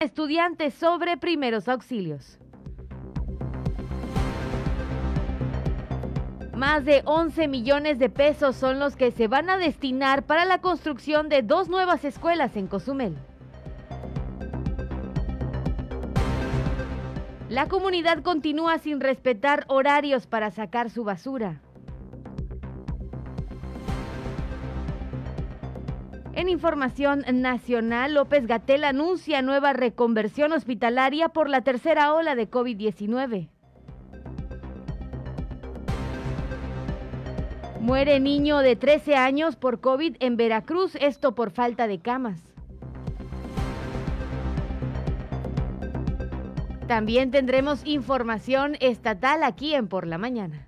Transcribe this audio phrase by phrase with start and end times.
[0.00, 2.38] estudiantes sobre primeros auxilios.
[6.54, 10.60] Más de 11 millones de pesos son los que se van a destinar para la
[10.60, 13.16] construcción de dos nuevas escuelas en Cozumel.
[17.48, 21.60] La comunidad continúa sin respetar horarios para sacar su basura.
[26.38, 33.48] En información nacional, López Gatel anuncia nueva reconversión hospitalaria por la tercera ola de COVID-19.
[37.80, 42.40] Muere niño de 13 años por COVID en Veracruz, esto por falta de camas.
[46.86, 50.67] También tendremos información estatal aquí en Por la Mañana.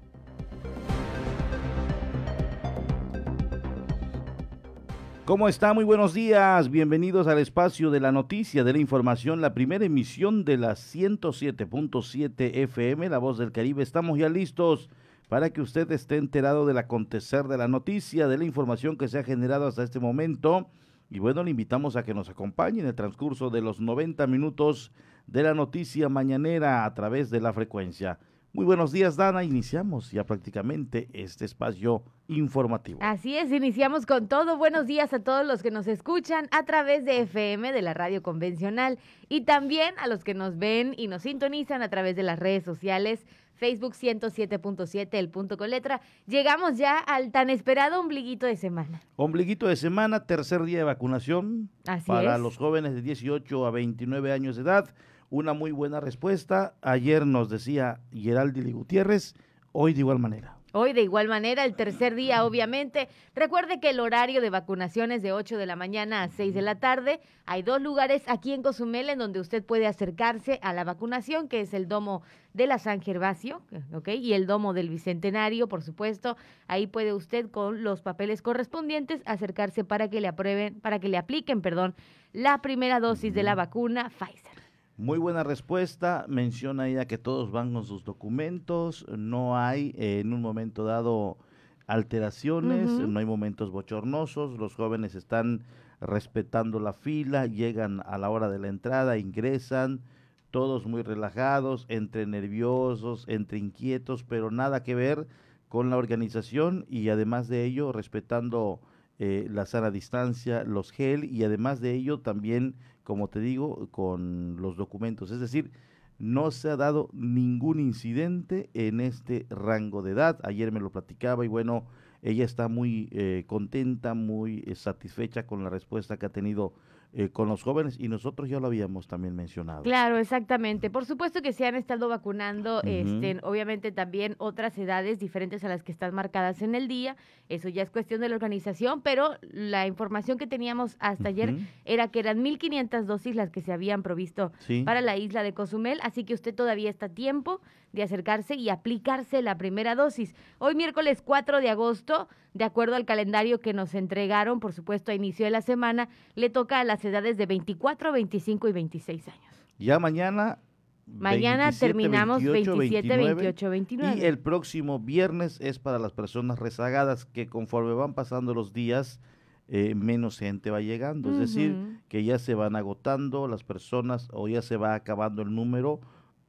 [5.30, 5.72] ¿Cómo está?
[5.74, 6.72] Muy buenos días.
[6.72, 12.50] Bienvenidos al espacio de la noticia, de la información, la primera emisión de la 107.7
[12.52, 13.84] FM, La Voz del Caribe.
[13.84, 14.90] Estamos ya listos
[15.28, 19.20] para que usted esté enterado del acontecer de la noticia, de la información que se
[19.20, 20.66] ha generado hasta este momento.
[21.10, 24.90] Y bueno, le invitamos a que nos acompañe en el transcurso de los 90 minutos
[25.28, 28.18] de la noticia mañanera a través de la frecuencia
[28.52, 29.44] muy buenos días, Dana.
[29.44, 32.98] Iniciamos ya prácticamente este espacio informativo.
[33.02, 34.56] Así es, iniciamos con todo.
[34.56, 38.22] Buenos días a todos los que nos escuchan a través de FM, de la radio
[38.22, 38.98] convencional,
[39.28, 42.64] y también a los que nos ven y nos sintonizan a través de las redes
[42.64, 43.24] sociales.
[43.54, 46.00] Facebook 107.7, el punto con letra.
[46.26, 49.02] Llegamos ya al tan esperado ombliguito de semana.
[49.16, 52.40] Ombliguito de semana, tercer día de vacunación Así para es.
[52.40, 54.88] los jóvenes de 18 a 29 años de edad
[55.30, 56.74] una muy buena respuesta.
[56.82, 59.34] Ayer nos decía Geraldi Gutiérrez,
[59.72, 60.56] hoy de igual manera.
[60.72, 63.08] Hoy de igual manera, el tercer día, obviamente.
[63.34, 66.62] Recuerde que el horario de vacunación es de 8 de la mañana a 6 de
[66.62, 67.20] la tarde.
[67.44, 71.60] Hay dos lugares aquí en Cozumel en donde usted puede acercarse a la vacunación, que
[71.60, 72.22] es el domo
[72.54, 74.10] de la San Gervasio, ¿ok?
[74.10, 76.36] Y el domo del Bicentenario, por supuesto.
[76.68, 81.16] Ahí puede usted con los papeles correspondientes acercarse para que le aprueben, para que le
[81.16, 81.96] apliquen, perdón,
[82.32, 84.69] la primera dosis de la vacuna Pfizer.
[85.00, 86.26] Muy buena respuesta.
[86.28, 89.06] Menciona ella que todos van con sus documentos.
[89.08, 91.38] No hay eh, en un momento dado
[91.86, 94.58] alteraciones, no hay momentos bochornosos.
[94.58, 95.62] Los jóvenes están
[96.02, 100.02] respetando la fila, llegan a la hora de la entrada, ingresan,
[100.50, 105.28] todos muy relajados, entre nerviosos, entre inquietos, pero nada que ver
[105.70, 108.82] con la organización y además de ello respetando
[109.18, 112.74] eh, la sana distancia, los gel y además de ello también,
[113.04, 115.30] como te digo, con los documentos.
[115.30, 115.70] Es decir,
[116.18, 120.38] no se ha dado ningún incidente en este rango de edad.
[120.44, 121.86] Ayer me lo platicaba y bueno,
[122.22, 126.74] ella está muy eh, contenta, muy eh, satisfecha con la respuesta que ha tenido
[127.12, 129.82] eh, con los jóvenes y nosotros ya lo habíamos también mencionado.
[129.82, 130.90] Claro, exactamente.
[130.90, 135.82] Por supuesto que se han estado vacunando, este, obviamente también otras edades diferentes a las
[135.82, 137.16] que están marcadas en el día.
[137.48, 142.08] Eso ya es cuestión de la organización, pero la información que teníamos hasta ayer era
[142.08, 144.82] que eran 1.500 dosis las que se habían provisto Sí.
[144.84, 147.60] para la isla de Cozumel, así que usted todavía está a tiempo
[147.92, 150.34] de acercarse y aplicarse la primera dosis.
[150.58, 155.14] Hoy miércoles 4 de agosto, de acuerdo al calendario que nos entregaron, por supuesto a
[155.14, 159.66] inicio de la semana, le toca a las edades de 24, 25 y 26 años.
[159.78, 160.58] Ya mañana.
[161.06, 164.16] Mañana 27, terminamos 28, 27, 29, 28, 29.
[164.18, 169.18] Y el próximo viernes es para las personas rezagadas que conforme van pasando los días,
[169.66, 171.32] eh, menos gente va llegando.
[171.32, 175.52] Es decir, que ya se van agotando las personas o ya se va acabando el
[175.52, 176.00] número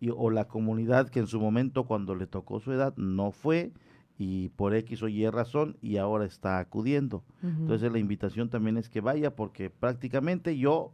[0.02, 3.72] y, o la comunidad que en su momento cuando le tocó su edad no fue
[4.18, 7.24] y por X o Y razón y ahora está acudiendo.
[7.42, 10.92] Entonces la invitación también es que vaya porque prácticamente yo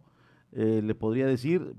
[0.52, 1.76] eh, le podría decir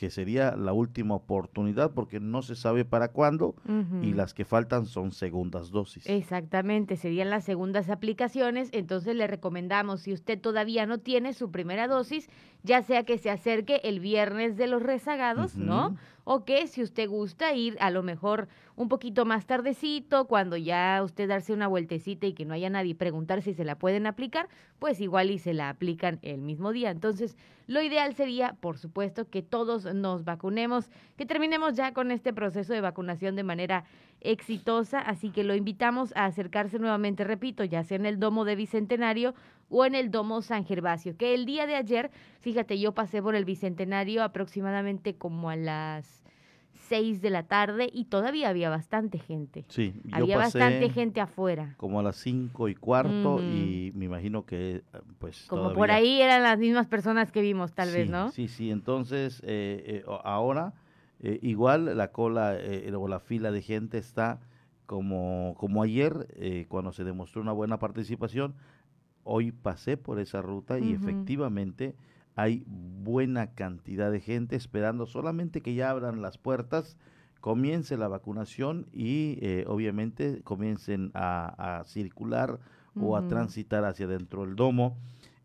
[0.00, 3.54] que sería la última oportunidad porque no se sabe para cuándo
[4.00, 6.08] y las que faltan son segundas dosis.
[6.08, 11.86] Exactamente, serían las segundas aplicaciones, entonces le recomendamos, si usted todavía no tiene su primera
[11.86, 12.30] dosis,
[12.62, 15.96] ya sea que se acerque el viernes de los rezagados, ¿no?
[16.24, 21.02] O que si usted gusta ir a lo mejor un poquito más tardecito, cuando ya
[21.02, 24.48] usted darse una vueltecita y que no haya nadie preguntar si se la pueden aplicar,
[24.78, 26.90] pues igual y se la aplican el mismo día.
[26.90, 27.36] Entonces,
[27.66, 32.72] lo ideal sería, por supuesto, que todos nos vacunemos, que terminemos ya con este proceso
[32.72, 33.84] de vacunación de manera
[34.20, 38.56] exitosa, así que lo invitamos a acercarse nuevamente, repito, ya sea en el Domo de
[38.56, 39.34] Bicentenario
[39.68, 43.34] o en el Domo San Gervasio, que el día de ayer, fíjate, yo pasé por
[43.34, 46.20] el Bicentenario aproximadamente como a las
[46.90, 49.64] 6 de la tarde y todavía había bastante gente.
[49.68, 51.74] Sí, yo había pasé bastante gente afuera.
[51.76, 54.82] como a las cinco y cuarto y me imagino que
[55.18, 58.32] pues Como por ahí eran las mismas personas que vimos, tal vez, ¿no?
[58.32, 60.74] Sí, sí, entonces eh, eh, ahora
[61.20, 64.40] eh, igual la cola eh, o la fila de gente está
[64.86, 68.54] como, como ayer eh, cuando se demostró una buena participación.
[69.22, 71.94] Hoy pasé por esa ruta y efectivamente
[72.34, 76.96] hay buena cantidad de gente esperando solamente que ya abran las puertas,
[77.40, 82.58] comience la vacunación y eh, obviamente comiencen a, a circular
[83.00, 84.98] o a transitar hacia dentro del domo.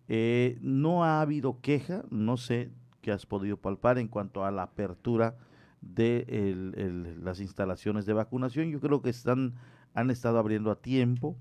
[0.07, 2.71] Eh, no ha habido queja, no sé
[3.01, 5.35] qué has podido palpar en cuanto a la apertura
[5.85, 8.69] de el- el- las instalaciones de vacunación.
[8.71, 9.53] Yo creo que están,
[9.93, 11.37] han estado abriendo a tiempo,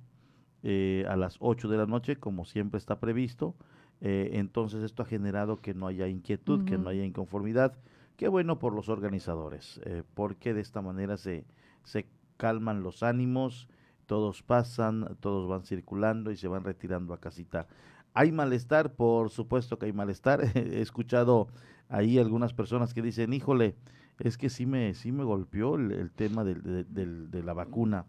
[0.63, 3.57] eh, a las 8 de la noche, como siempre está previsto.
[4.01, 7.77] Eh, entonces esto ha generado que no haya inquietud, que no haya inconformidad.
[8.17, 11.45] Qué bueno por los organizadores, eh, porque de esta manera se,
[11.83, 12.07] se
[12.37, 13.69] calman los ánimos,
[14.07, 17.67] todos pasan, todos van circulando y se van retirando a casita.
[18.13, 20.41] Hay malestar, por supuesto que hay malestar.
[20.55, 21.49] He escuchado
[21.89, 23.75] ahí algunas personas que dicen, híjole,
[24.19, 27.53] es que sí me, sí me golpeó el, el tema del- de, del- de la
[27.53, 28.07] vacuna.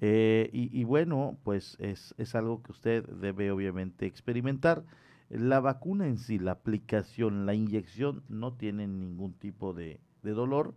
[0.00, 4.84] Eh, y, y bueno, pues es, es algo que usted debe obviamente experimentar.
[5.28, 10.74] La vacuna en sí, la aplicación, la inyección, no tiene ningún tipo de, de dolor.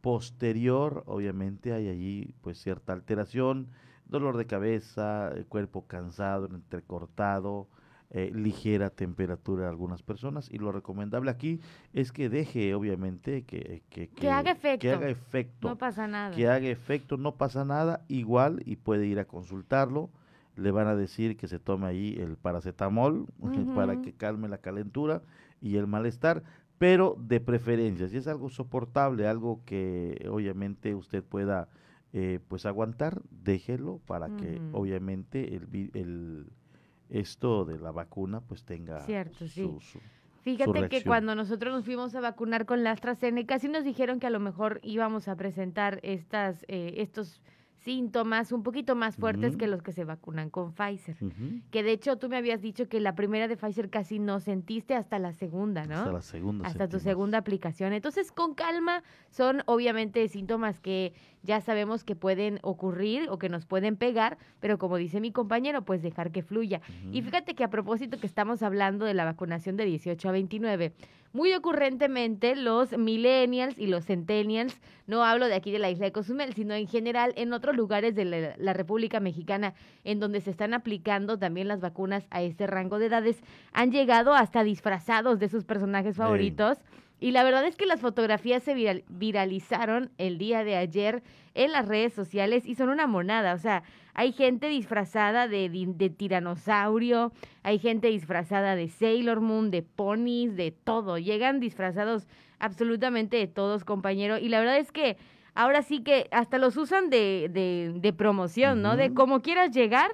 [0.00, 3.68] Posterior, obviamente, hay allí pues cierta alteración,
[4.06, 7.68] dolor de cabeza, el cuerpo cansado, entrecortado,
[8.10, 10.48] eh, ligera temperatura de algunas personas.
[10.50, 11.60] Y lo recomendable aquí
[11.92, 14.90] es que deje, obviamente, que, que, Que haga Que efecto.
[14.90, 16.34] haga efecto No pasa nada.
[16.34, 20.10] que haga efecto, no pasa nada, igual y puede ir a consultarlo.
[20.56, 23.26] Le van a decir que se tome ahí el paracetamol
[23.74, 25.22] para que calme la calentura
[25.62, 26.42] y el malestar,
[26.78, 31.68] pero de preferencia, si es algo soportable, algo que obviamente usted pueda
[32.12, 36.46] eh, pues aguantar, déjelo para que obviamente el, vi- el
[37.10, 39.62] esto de la vacuna pues tenga Cierto, sí.
[39.64, 40.00] su- su-
[40.42, 44.26] Fíjate que cuando nosotros nos fuimos a vacunar con la AstraZeneca, sí nos dijeron que
[44.26, 47.42] a lo mejor íbamos a presentar estas, eh, estos
[47.82, 51.16] síntomas un poquito más fuertes que los que se vacunan con Pfizer.
[51.70, 54.94] Que de hecho tú me habías dicho que la primera de Pfizer casi no sentiste
[54.94, 55.96] hasta la segunda, ¿no?
[55.96, 56.66] Hasta la segunda.
[56.66, 57.92] hasta tu segunda aplicación.
[57.92, 63.64] Entonces, con calma, son obviamente síntomas que ya sabemos que pueden ocurrir o que nos
[63.64, 66.82] pueden pegar, pero como dice mi compañero, pues dejar que fluya.
[67.12, 70.92] Y fíjate que a propósito que estamos hablando de la vacunación de 18 a 29,
[71.32, 76.12] muy ocurrentemente los millennials y los centennials, no hablo de aquí de la isla de
[76.12, 79.74] Cozumel, sino en general en otros lugares de la, la República Mexicana
[80.04, 83.40] en donde se están aplicando también las vacunas a este rango de edades,
[83.72, 86.78] han llegado hasta disfrazados de sus personajes favoritos.
[87.22, 91.22] Y la verdad es que las fotografías se viral- viralizaron el día de ayer
[91.54, 93.52] en las redes sociales y son una monada.
[93.52, 93.82] O sea,
[94.14, 100.56] hay gente disfrazada de, di- de tiranosaurio, hay gente disfrazada de Sailor Moon, de ponis,
[100.56, 101.18] de todo.
[101.18, 102.26] Llegan disfrazados
[102.58, 104.38] absolutamente de todos, compañero.
[104.38, 105.16] Y la verdad es que
[105.54, 108.96] ahora sí que hasta los usan de, de, de promoción, ¿no?
[108.96, 110.10] De como quieras llegar,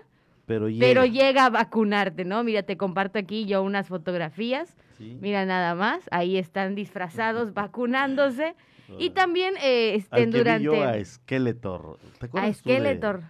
[0.47, 0.87] Pero llega.
[0.87, 2.45] pero llega a vacunarte, ¿no?
[2.45, 4.77] Mira, te comparto aquí yo unas fotografías.
[4.99, 5.19] Sí.
[5.21, 8.55] Mira nada más, ahí están disfrazados vacunándose.
[8.99, 11.99] Y también eh, Al estén vi yo a durante Skeletor.
[12.21, 13.21] ¿Te a acuerdas de- Skeletor.
[13.21, 13.27] De,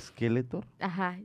[0.00, 0.64] Skeletor?
[0.80, 1.18] Ajá.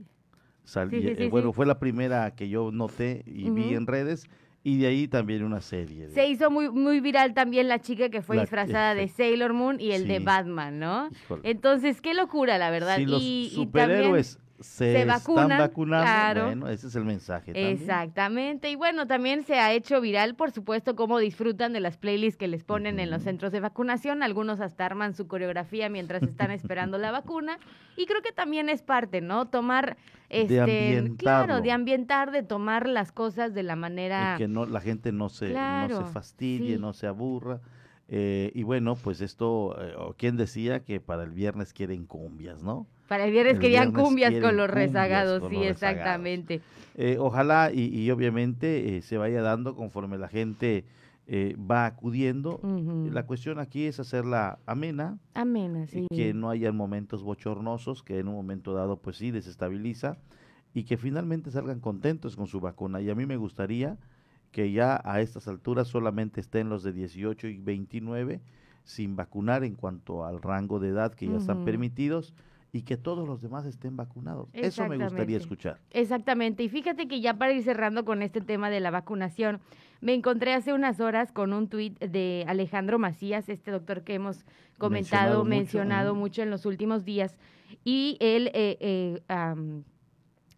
[0.64, 3.74] Sal- Sí, y, sí, eh, sí, bueno, fue la primera que yo noté y vi
[3.74, 4.28] en redes.
[4.64, 6.06] Y de ahí también una serie.
[6.08, 9.08] de- Se hizo muy muy viral también la chica que fue La- disfrazada de.
[9.08, 10.20] Sailor Moon y el de.
[10.20, 11.10] Batman, ¿no?
[11.12, 11.42] Híjole.
[11.50, 12.98] Entonces, qué locura, la verdad.
[12.98, 14.12] si los y, y también-
[14.62, 16.46] se, se están vacunan, vacunando, claro.
[16.46, 17.78] bueno, ese es el mensaje también.
[17.78, 18.70] Exactamente.
[18.70, 22.48] Y bueno, también se ha hecho viral, por supuesto, cómo disfrutan de las playlists que
[22.48, 24.24] les ponen en los centros de vacunación.
[24.24, 27.60] Algunos hasta arman su coreografía mientras están esperando la vacuna.
[27.98, 29.48] Y creo que también es parte, ¿no?
[29.48, 29.98] Tomar,
[30.30, 34.36] este, claro, de ambientar, de tomar las cosas de la manera...
[34.36, 36.82] Y que no, la gente no se, no se fastidie, sí.
[36.82, 37.62] no se aburra.
[38.14, 42.86] Eh, y bueno, pues esto, eh, ¿quién decía que para el viernes quieren cumbias, no?
[43.12, 46.00] Para el viernes el querían viernes cumbias con los rezagados, con sí, los rezagados.
[46.00, 46.62] exactamente.
[46.96, 50.86] Eh, ojalá y, y obviamente eh, se vaya dando conforme la gente
[51.28, 52.62] eh, va acudiendo.
[53.12, 56.08] La cuestión aquí es hacerla amena, Amena, sí.
[56.10, 60.18] que no haya momentos bochornosos, que en un momento dado pues sí desestabiliza
[60.74, 63.02] y que finalmente salgan contentos con su vacuna.
[63.02, 63.98] Y a mí me gustaría
[64.54, 68.40] que ya a estas alturas solamente estén los de 18 y 29
[68.86, 72.34] sin vacunar en cuanto al rango de edad que ya están permitidos
[72.74, 74.50] y que todos los demás estén vacunados.
[74.54, 75.80] Eso me gustaría escuchar.
[75.92, 76.64] Exactamente.
[76.64, 79.60] Y fíjate que ya para ir cerrando con este tema de la vacunación,
[80.00, 84.46] me encontré hace unas horas con un tuit de Alejandro Macías, este doctor que hemos
[84.78, 87.38] comentado, mencionado, mucho, en los últimos días,
[87.84, 89.22] y él eh, eh,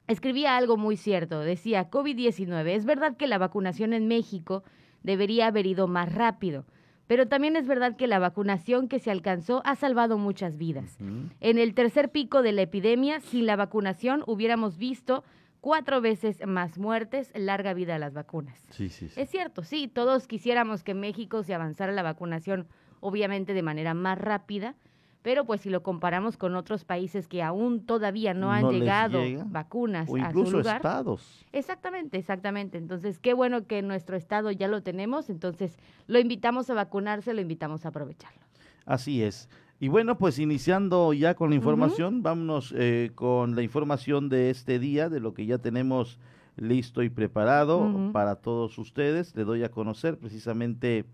[0.07, 1.39] escribía algo muy cierto.
[1.39, 4.63] Decía, COVID-19, es verdad que la vacunación en México
[5.01, 6.65] debería haber ido más rápido
[7.07, 10.97] pero también es verdad que la vacunación que se alcanzó ha salvado muchas vidas.
[11.39, 15.23] En el tercer pico de la epidemia, sin la vacunación hubiéramos visto
[15.61, 18.65] cuatro veces más muertes, larga vida a las vacunas.
[18.69, 22.67] Sí, sí, Es cierto, sí, todos quisiéramos que en México se avanzara la vacunación,
[22.99, 24.75] obviamente de manera más rápida,
[25.23, 30.09] pero pues si lo comparamos con otros países que aún todavía no han llegado vacunas
[30.09, 31.45] o incluso a su lugar, estados.
[31.53, 32.77] Exactamente, exactamente.
[32.77, 35.77] Entonces, qué bueno que nuestro estado ya lo tenemos, entonces
[36.07, 38.41] lo invitamos a vacunarse, lo invitamos a aprovecharlo.
[38.85, 39.49] Así es.
[39.79, 44.77] Y bueno, pues iniciando ya con la información, vámonos eh, con la información de este
[44.77, 46.19] día, de lo que ya tenemos
[46.57, 49.35] listo y preparado para todos ustedes.
[49.35, 51.05] Le doy a conocer precisamente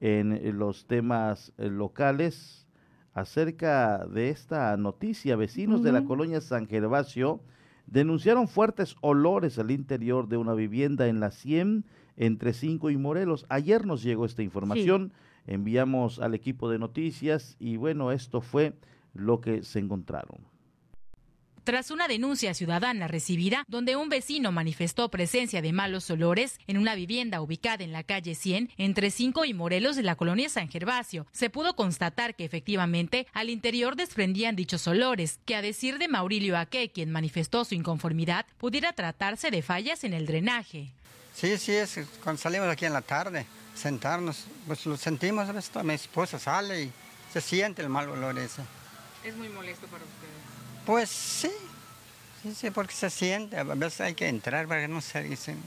[0.00, 2.63] en los temas eh, locales
[3.14, 5.36] acerca de esta noticia.
[5.36, 7.40] Vecinos de la colonia San Gervasio
[7.86, 11.84] denunciaron fuertes olores al interior de una vivienda en la 100
[12.16, 13.46] entre 5 y Morelos.
[13.48, 15.12] Ayer nos llegó esta información,
[15.46, 18.74] enviamos al equipo de noticias y bueno, esto fue
[19.14, 20.53] lo que se encontraron
[21.64, 26.94] tras una denuncia ciudadana recibida donde un vecino manifestó presencia de malos olores en una
[26.94, 31.26] vivienda ubicada en la calle 100 entre 5 y Morelos de la colonia San Gervasio.
[31.32, 36.58] Se pudo constatar que efectivamente al interior desprendían dichos olores, que a decir de Maurilio
[36.58, 40.92] Aque, quien manifestó su inconformidad, pudiera tratarse de fallas en el drenaje.
[41.34, 45.48] Sí, sí, es cuando salimos aquí en la tarde, sentarnos, pues lo sentimos,
[45.82, 46.92] mi esposa sale y
[47.32, 48.62] se siente el mal olor ese.
[49.24, 50.33] ¿Es muy molesto para ustedes?
[50.86, 51.50] Pues sí,
[52.42, 55.62] sí, sí, porque se siente, a veces hay que entrar para que no se dicen.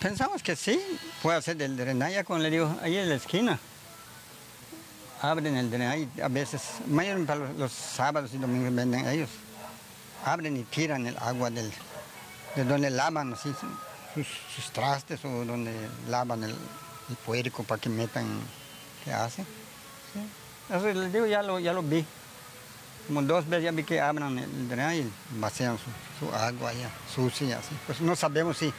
[0.00, 0.80] Pensamos que sí,
[1.22, 3.58] puede hacer del drenaje, como le digo, ahí en la esquina.
[5.20, 9.28] Abren el drenaje, a veces, mayormente para los, sábados y domingos venden ellos.
[10.24, 13.52] Abren y tiran el agua de donde lavan así,
[14.54, 15.74] sus, trastes o donde
[16.08, 16.54] lavan el,
[17.26, 18.24] puerco para que metan,
[19.04, 19.44] ¿qué hacen?
[20.68, 22.06] Eso les digo, ya lo, ya lo vi.
[23.06, 25.76] Como dos veces ya vi que abran el drenaje y vacían
[26.18, 27.74] su, agua allá, sucia, así.
[27.86, 28.72] Pues no sabemos si,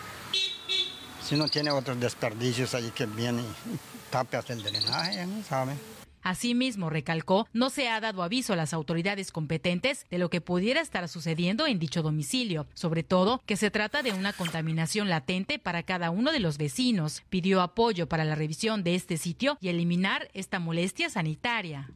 [1.22, 3.78] si no tiene otros desperdicios ahí que vienen y
[4.10, 5.78] tapas el drenaje, no saben.
[6.24, 10.82] Asimismo, recalcó, no se ha dado aviso a las autoridades competentes de lo que pudiera
[10.82, 15.84] estar sucediendo en dicho domicilio, sobre todo que se trata de una contaminación latente para
[15.84, 17.24] cada uno de los vecinos.
[17.30, 21.90] Pidió apoyo para la revisión de este sitio y eliminar esta molestia sanitaria.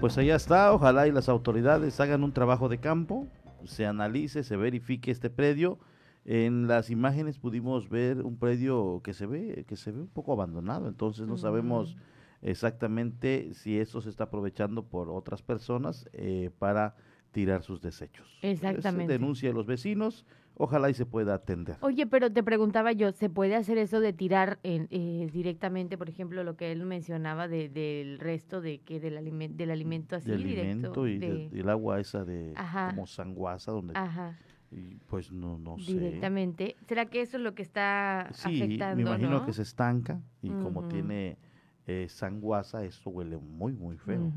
[0.00, 3.26] Pues allá está, ojalá y las autoridades hagan un trabajo de campo,
[3.64, 5.80] se analice, se verifique este predio.
[6.24, 10.32] En las imágenes pudimos ver un predio que se ve, que se ve un poco
[10.32, 11.96] abandonado, entonces no sabemos
[12.42, 16.94] exactamente si esto se está aprovechando por otras personas eh, para
[17.32, 18.38] tirar sus desechos.
[18.42, 19.12] Exactamente.
[19.12, 20.24] denuncia de los vecinos,
[20.58, 21.76] ojalá y se pueda atender.
[21.80, 26.08] Oye, pero te preguntaba yo, ¿se puede hacer eso de tirar en, eh, directamente, por
[26.08, 30.30] ejemplo, lo que él mencionaba de, del resto de que del, aliment, del alimento así
[30.30, 32.52] del alimento y del agua esa de
[32.90, 34.36] como sanguaza donde Ajá.
[34.70, 35.94] Y pues no, no sé.
[35.94, 36.76] Directamente.
[36.86, 38.96] ¿Será que eso es lo que está sí, afectando?
[38.96, 41.38] me imagino que se estanca y como tiene
[41.86, 44.30] eh, sanguaza, esto huele muy, muy feo.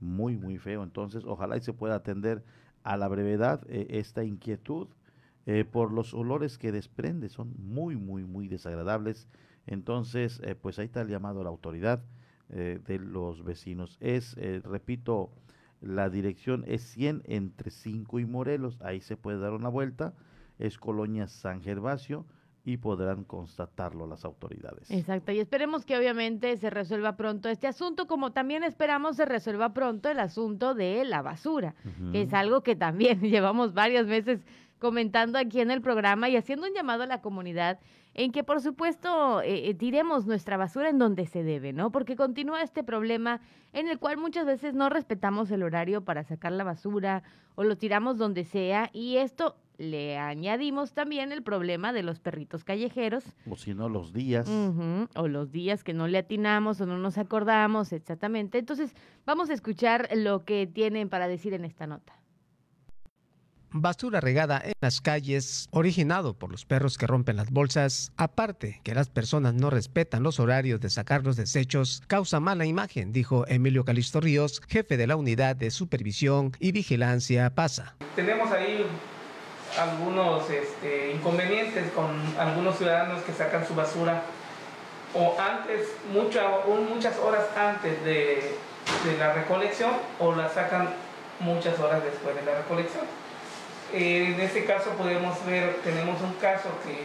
[0.00, 0.82] Muy, muy feo.
[0.82, 2.42] Entonces, ojalá y se pueda atender
[2.84, 4.88] a la brevedad eh, esta inquietud
[5.46, 9.28] eh, por los olores que desprende, son muy, muy, muy desagradables.
[9.66, 12.02] Entonces, eh, pues ahí está el llamado a la autoridad
[12.50, 13.96] eh, de los vecinos.
[14.00, 15.30] Es, repito,
[15.80, 20.14] la dirección es 100 entre 5 y Morelos, ahí se puede dar una vuelta,
[20.58, 22.26] es Colonia San Gervasio
[22.66, 24.90] y podrán constatarlo las autoridades.
[24.90, 29.72] Exacto, y esperemos que obviamente se resuelva pronto este asunto, como también esperamos se resuelva
[29.72, 31.76] pronto el asunto de la basura,
[32.10, 34.44] que es algo que también llevamos varios meses
[34.78, 37.78] comentando aquí en el programa y haciendo un llamado a la comunidad
[38.14, 41.90] en que, por supuesto, eh, eh, tiremos nuestra basura en donde se debe, ¿no?
[41.92, 43.40] Porque continúa este problema
[43.74, 47.22] en el cual muchas veces no respetamos el horario para sacar la basura
[47.56, 52.64] o lo tiramos donde sea y esto le añadimos también el problema de los perritos
[52.64, 53.24] callejeros.
[53.50, 54.48] O si no, los días.
[54.48, 58.58] o los días que no le atinamos o no nos acordamos, exactamente.
[58.58, 58.94] Entonces,
[59.26, 62.14] vamos a escuchar lo que tienen para decir en esta nota.
[63.70, 68.94] Basura regada en las calles, originado por los perros que rompen las bolsas, aparte que
[68.94, 73.84] las personas no respetan los horarios de sacar los desechos, causa mala imagen, dijo Emilio
[73.84, 77.94] Calisto Ríos, jefe de la unidad de supervisión y vigilancia PASA.
[78.14, 78.86] Tenemos ahí
[79.78, 82.06] algunos este, inconvenientes con
[82.38, 84.22] algunos ciudadanos que sacan su basura
[85.14, 88.56] o antes, muchas horas antes de
[89.18, 90.88] la recolección o la sacan
[91.40, 93.04] muchas horas después de la recolección.
[93.92, 97.04] Eh, en este caso podemos ver, tenemos un caso que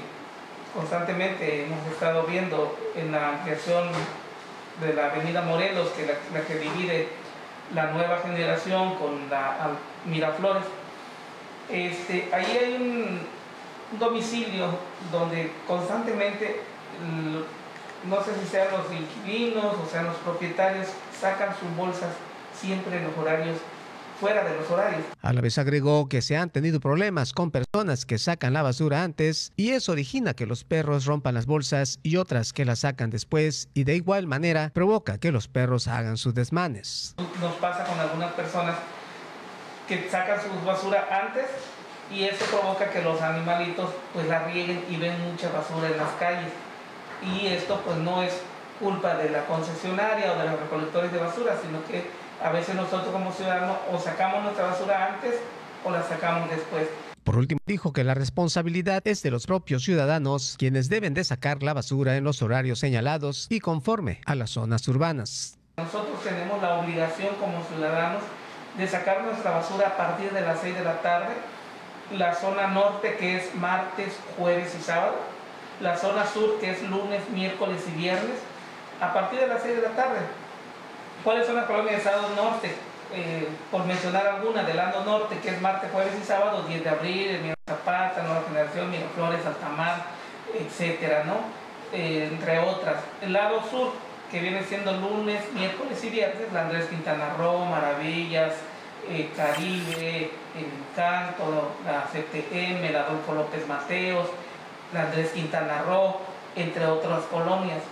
[0.74, 3.90] constantemente hemos estado viendo en la ampliación
[4.82, 7.10] de la avenida Morelos, que la, la que divide
[7.74, 9.72] la nueva generación con la
[10.06, 10.64] Miraflores.
[11.70, 13.42] Este, ahí hay un,
[14.00, 14.68] domicilio
[15.12, 16.62] donde constantemente,
[18.08, 20.88] no sé si sean los inquilinos o sean los propietarios,
[21.20, 22.10] sacan sus bolsas
[22.58, 23.58] siempre en los horarios
[24.22, 25.02] fuera de los horarios.
[25.24, 29.02] A la vez agregó que se han tenido problemas con personas que sacan la basura
[29.04, 33.10] antes y eso origina que los perros rompan las bolsas y otras que las sacan
[33.10, 37.16] después y de igual manera provoca que los perros hagan sus desmanes.
[37.42, 38.76] Nos pasa con algunas personas
[39.88, 41.48] que sacan su basura antes
[42.14, 46.12] y eso provoca que los animalitos pues la rieguen y ven mucha basura en las
[46.20, 46.52] calles
[47.24, 48.34] y esto pues no es
[48.80, 53.12] culpa de la concesionaria o de los recolectores de basura, sino que a veces nosotros
[53.12, 55.36] como ciudadanos o sacamos nuestra basura antes
[55.84, 56.88] o la sacamos después.
[57.24, 61.62] Por último, dijo que la responsabilidad es de los propios ciudadanos, quienes deben de sacar
[61.62, 65.58] la basura en los horarios señalados y conforme a las zonas urbanas.
[65.78, 68.24] Nosotros tenemos la obligación como ciudadanos
[68.78, 71.34] de sacar nuestra basura a partir de las 6 de la tarde,
[72.12, 75.16] la zona norte que es martes, jueves y sábado,
[75.80, 78.38] la zona sur que es lunes, miércoles y viernes,
[79.00, 80.20] a partir de las 6 de la tarde.
[81.24, 82.74] ¿Cuáles son las colonias de Estado Norte?
[83.14, 86.90] Eh, por mencionar algunas, del Lando Norte, que es martes, jueves y sábado, 10 de
[86.90, 90.06] abril, Mira Zapata, Nueva Generación, Miraflores, Altamar,
[90.58, 91.36] etcétera, ¿no?
[91.94, 93.04] Eh, entre otras.
[93.22, 93.92] El lado sur,
[94.32, 98.54] que viene siendo lunes, miércoles y viernes, la Andrés Quintana Roo, Maravillas,
[99.08, 104.28] eh, Caribe, El Encanto, la CTM, el Adolfo López Mateos,
[104.92, 106.18] la Andrés Quintana Roo,
[106.56, 107.84] entre otras colonias.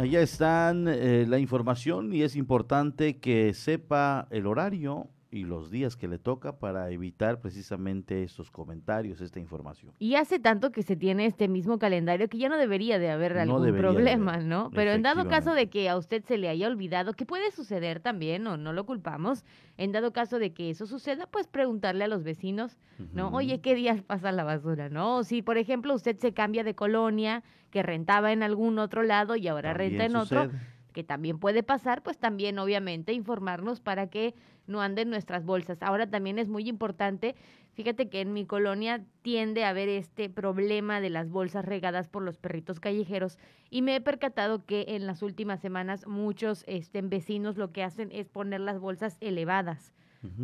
[0.00, 5.96] Allá están eh, la información y es importante que sepa el horario y los días
[5.96, 9.92] que le toca para evitar precisamente estos comentarios, esta información.
[9.98, 13.38] Y hace tanto que se tiene este mismo calendario que ya no debería de haber
[13.38, 14.70] algún problema, ¿no?
[14.74, 18.00] Pero en dado caso de que a usted se le haya olvidado, que puede suceder
[18.00, 19.44] también, o no lo culpamos,
[19.76, 22.78] en dado caso de que eso suceda, pues preguntarle a los vecinos,
[23.12, 23.28] ¿no?
[23.28, 25.18] Oye, ¿qué días pasa la basura, no?
[25.18, 29.36] O si, por ejemplo, usted se cambia de colonia, que rentaba en algún otro lado
[29.36, 30.50] y ahora renta en otro
[30.90, 34.34] que también puede pasar, pues también obviamente informarnos para que
[34.70, 35.82] no anden nuestras bolsas.
[35.82, 37.34] Ahora también es muy importante,
[37.74, 42.22] fíjate que en mi colonia tiende a haber este problema de las bolsas regadas por
[42.22, 47.56] los perritos callejeros y me he percatado que en las últimas semanas muchos este, vecinos
[47.56, 49.92] lo que hacen es poner las bolsas elevadas.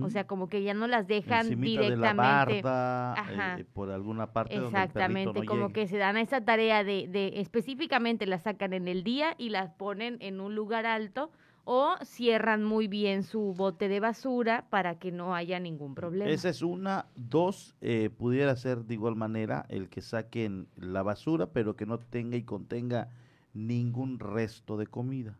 [0.00, 2.62] O sea, como que ya no las dejan directamente.
[2.62, 4.56] Eh, por alguna parte.
[4.56, 9.04] Exactamente, como que se dan a esa tarea de, de específicamente las sacan en el
[9.04, 11.30] día y las ponen en un lugar alto
[11.68, 16.30] o cierran muy bien su bote de basura para que no haya ningún problema.
[16.30, 17.06] Esa es una.
[17.16, 21.98] Dos, eh, pudiera ser de igual manera el que saquen la basura, pero que no
[21.98, 23.10] tenga y contenga
[23.52, 25.36] ningún resto de comida.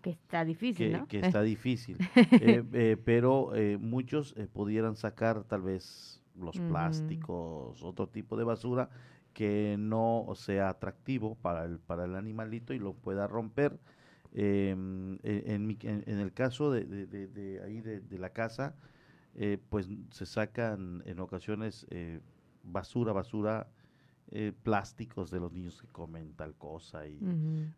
[0.00, 1.08] Que está difícil, que, ¿no?
[1.08, 1.98] Que está difícil.
[2.14, 8.90] Eh, eh, pero eh, muchos pudieran sacar tal vez los plásticos, otro tipo de basura
[9.32, 13.78] que no sea atractivo para el, para el animalito y lo pueda romper.
[14.34, 18.74] Em, en, en, el caso de, de, de, ahí de, la casa,
[19.68, 21.86] pues se sacan en ocasiones
[22.64, 23.68] basura, basura
[24.30, 27.20] eh, plásticos de los niños que comen tal cosa, y,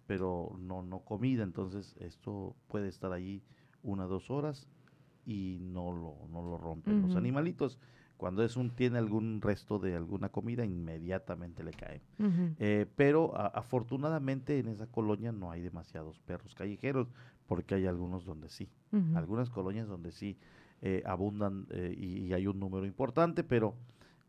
[0.07, 1.43] pero no, no comida.
[1.43, 3.43] Entonces esto puede estar allí
[3.83, 4.69] una dos horas
[5.27, 7.03] y no lo, no lo rompen.
[7.03, 7.79] Los animalitos,
[8.17, 12.01] cuando es un, tiene algún resto de alguna comida, inmediatamente le cae.
[12.59, 17.09] Eh, pero afortunadamente en esa colonia no hay demasiados perros callejeros,
[17.47, 18.69] porque hay algunos donde sí.
[19.15, 20.39] Algunas colonias donde sí
[20.81, 23.75] eh, abundan y, hay un número importante, pero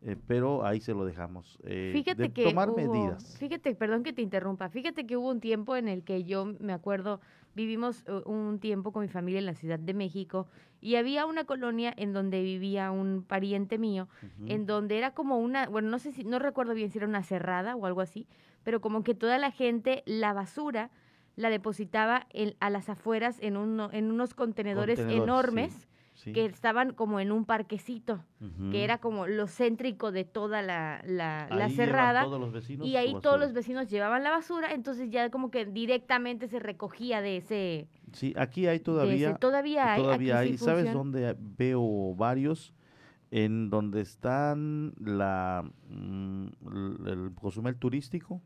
[0.08, 1.60] eh, pero ahí se lo dejamos.
[1.65, 3.36] Eh, fíjate que tomar medidas.
[3.38, 6.72] Fíjate, perdón que te interrumpa, fíjate que hubo un tiempo en el que yo me
[6.72, 7.20] acuerdo,
[7.56, 10.48] vivimos eh, un tiempo con mi familia en la Ciudad de México
[10.80, 14.08] y había una colonia en donde vivía un pariente mío,
[14.46, 17.24] en donde era como una, bueno, no sé si, no recuerdo bien si era una
[17.24, 18.28] cerrada o algo así,
[18.63, 20.89] pero como que toda la gente, la basura,
[21.36, 25.96] la depositaba en, a las afueras en, uno, en unos contenedores, Contenedores, enormes Sí.
[26.34, 28.23] Que estaban como en un parquecito,
[28.71, 32.23] que era como lo céntrico de toda la, la, cerrada.
[32.23, 35.65] todos los vecinos Y ahí todos los vecinos llevaban la basura, entonces ya como que
[35.65, 37.88] directamente se recogía de ese...
[38.13, 39.30] Sí, aquí hay todavía.
[39.32, 40.01] ese- todavía hay.
[40.01, 40.58] Todavía hay.
[40.58, 42.73] sí ¿Sabes dónde veo varios?
[43.30, 48.41] En donde están la mm, el, el Cozumel turístico.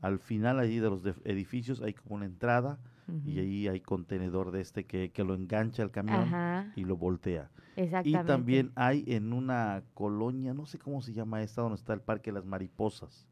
[0.00, 2.78] Al final allí de los edificios hay como una entrada
[3.24, 6.96] y ahí hay contenedor de este que, que lo engancha al camión Ajá, y lo
[6.96, 7.50] voltea.
[7.76, 8.24] Y exactamente.
[8.26, 12.30] también hay en una colonia, no sé cómo se llama esta, donde está el Parque
[12.30, 13.26] de las Mariposas.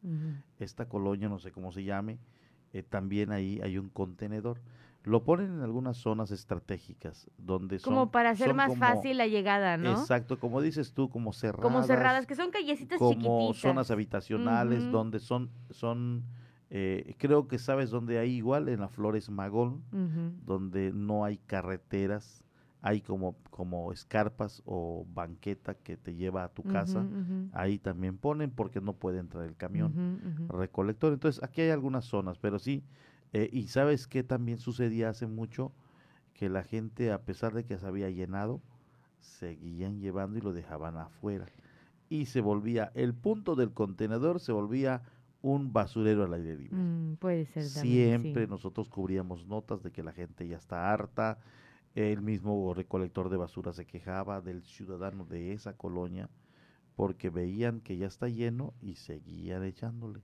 [0.58, 2.18] Esta colonia, no sé cómo se llame,
[2.72, 4.60] eh, también ahí hay un contenedor.
[5.04, 9.16] Lo ponen en algunas zonas estratégicas donde son Como para hacer son más como- fácil
[9.16, 9.92] la llegada, ¿no?
[9.92, 11.62] Exacto, como dices tú, como cerradas.
[11.62, 13.56] Como cerradas, que son callecitas como chiquititas.
[13.58, 16.24] zonas habitacionales donde son son
[16.70, 19.82] eh, creo que sabes dónde hay igual en la Flores Magón
[20.44, 22.44] donde no hay carreteras
[22.80, 27.04] hay como como escarpas o banqueta que te lleva a tu casa.
[27.52, 31.12] ahí también ponen porque no puede entrar el camión recolector.
[31.12, 32.84] Entonces aquí hay algunas zonas pero sí
[33.32, 35.72] eh, y sabes que también sucedía hace mucho
[36.34, 38.60] que la gente a pesar de que se había llenado
[39.18, 41.46] seguían llevando y lo dejaban afuera.
[42.08, 45.02] Y se volvía el punto del contenedor se volvía
[45.42, 48.50] un basurero al aire libre Mm, puede ser también, siempre sí.
[48.50, 51.38] nosotros cubríamos notas de que la gente ya está harta
[51.94, 56.28] el mismo recolector de basura se quejaba del ciudadano de esa colonia
[56.96, 60.20] porque veían que ya está lleno y seguían echándole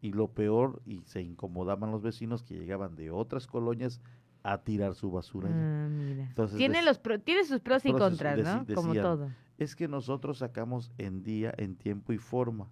[0.00, 4.00] y lo peor y se incomodaban los vecinos que llegaban de otras colonias
[4.42, 5.48] a tirar su basura.
[5.52, 6.24] Ah, mira.
[6.24, 8.66] Entonces, tiene, los pro- tiene sus pros y contras, ¿no?
[8.74, 9.30] Como todo.
[9.58, 12.68] es que nosotros sacamos en día, en tiempo y forma.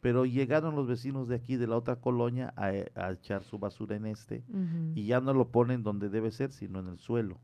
[0.00, 3.58] Pero llegaron los vecinos de aquí, de la otra colonia, a, e- a echar su
[3.58, 4.44] basura en este
[4.94, 7.38] y ya no lo ponen donde debe ser, sino en el suelo.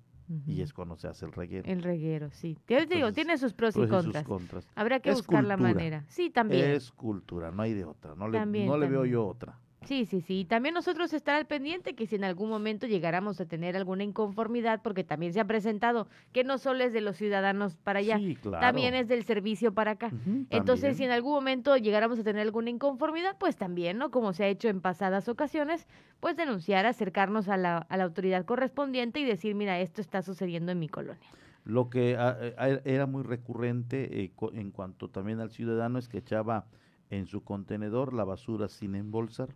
[0.46, 1.70] Y es cuando se hace el reguero.
[1.70, 2.56] El reguero, sí.
[2.64, 4.24] Te digo, tiene sus pros y Pros y sus contras.
[4.24, 4.68] contras.
[4.74, 6.04] Habrá que Es buscar la manera.
[6.08, 6.70] Sí, también.
[6.70, 8.14] Es cultura, no hay de otra.
[8.14, 9.58] No le, También, no le veo yo otra.
[9.86, 10.40] Sí, sí, sí.
[10.40, 14.02] Y También nosotros estar al pendiente que si en algún momento llegáramos a tener alguna
[14.02, 18.18] inconformidad, porque también se ha presentado que no solo es de los ciudadanos para allá,
[18.18, 18.66] Sí, claro.
[18.66, 20.10] también es del servicio para acá.
[20.50, 24.10] Entonces, si en algún momento llegáramos a tener alguna inconformidad, pues también, ¿no?
[24.10, 25.86] Como se ha hecho en pasadas ocasiones,
[26.20, 30.72] pues denunciar, acercarnos a la, a la autoridad correspondiente y decir, mira, esto está sucediendo
[30.72, 31.28] en mi colonia.
[31.64, 35.98] Lo que ah, eh, ah, era muy recurrente eh, co- en cuanto también al ciudadano
[35.98, 36.66] es que echaba
[37.10, 39.54] en su contenedor la basura sin embolsar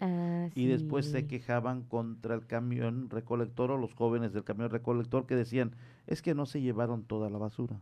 [0.00, 5.26] Ah, y después se quejaban contra el camión recolector o los jóvenes del camión recolector
[5.26, 5.74] que decían,
[6.06, 7.80] es que no se llevaron toda la basura.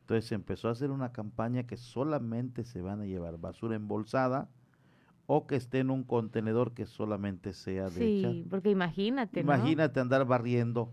[0.00, 4.48] Entonces se empezó a hacer una campaña que solamente se van a llevar basura embolsada
[5.26, 8.32] o que esté en un contenedor que solamente sea de echar.
[8.32, 9.54] Sí, porque imagínate, ¿no?
[9.54, 10.92] Imagínate andar barriendo,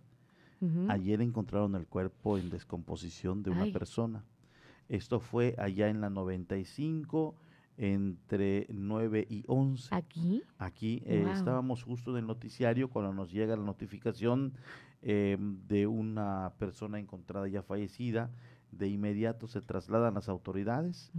[0.90, 3.72] Ayer encontraron el cuerpo en descomposición de una Ay.
[3.72, 4.25] persona.
[4.88, 7.35] Esto fue allá en la 95,
[7.79, 9.94] entre 9 y 11.
[9.94, 10.42] ¿Aquí?
[10.59, 14.53] Aquí eh, estábamos justo en el noticiario cuando nos llega la notificación
[15.03, 15.37] eh,
[15.68, 18.31] de una persona encontrada ya fallecida.
[18.70, 21.11] De inmediato se trasladan las autoridades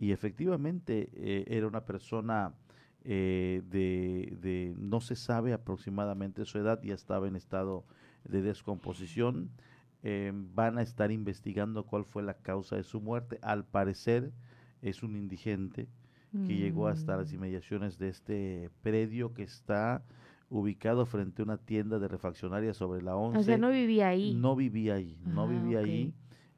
[0.00, 2.54] y efectivamente eh, era una persona
[3.04, 3.62] de,
[4.40, 7.84] de- no se sabe aproximadamente su edad, ya estaba en estado
[8.24, 9.50] de descomposición.
[10.04, 13.38] Eh, van a estar investigando cuál fue la causa de su muerte.
[13.42, 14.32] Al parecer
[14.80, 15.86] es un indigente
[16.46, 17.34] que llegó hasta las Mm.
[17.36, 20.02] inmediaciones de este predio que está
[20.48, 23.38] ubicado frente a una tienda de refaccionaria sobre la 11.
[23.38, 24.34] O sea, no vivía ahí.
[24.34, 26.12] No vivía ahí, no Ah, vivía ahí,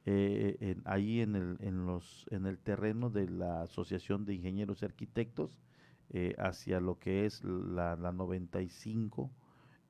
[0.07, 4.81] eh, en- ahí en el, en, los, en el terreno de la Asociación de Ingenieros
[4.83, 5.59] y Arquitectos,
[6.11, 9.31] eh, hacia lo que es la, la 95,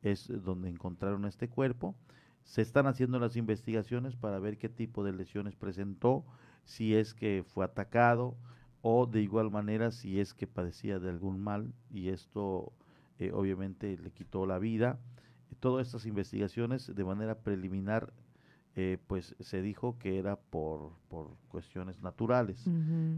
[0.05, 1.97] es donde encontraron este cuerpo.
[2.45, 6.25] Se están haciendo las investigaciones para ver qué tipo de lesiones presentó,
[6.65, 8.37] si es que fue atacado
[8.83, 12.73] o de igual manera si es que padecía de algún mal y esto
[13.19, 14.99] eh, obviamente le quitó la vida.
[15.59, 18.13] Todas estas investigaciones de manera preliminar
[18.77, 22.69] eh, pues se dijo que era por, por cuestiones naturales.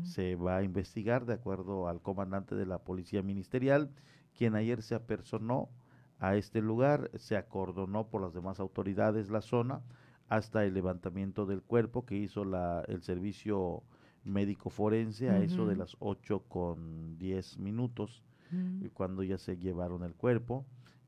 [0.04, 3.90] Se va a investigar de acuerdo al comandante de la Policía Ministerial,
[4.36, 5.70] quien ayer se apersonó
[6.18, 9.82] a este lugar, se acordonó por las demás autoridades la zona
[10.28, 13.82] hasta el levantamiento del cuerpo que hizo la, el servicio
[14.24, 18.86] médico forense a eso de las 8 con 10 minutos Mm.
[18.94, 20.64] cuando ya se llevaron el cuerpo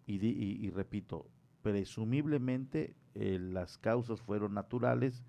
[0.07, 1.29] y, di- y- y repito,
[1.63, 5.25] presumiblemente eh, las causas fueron naturales,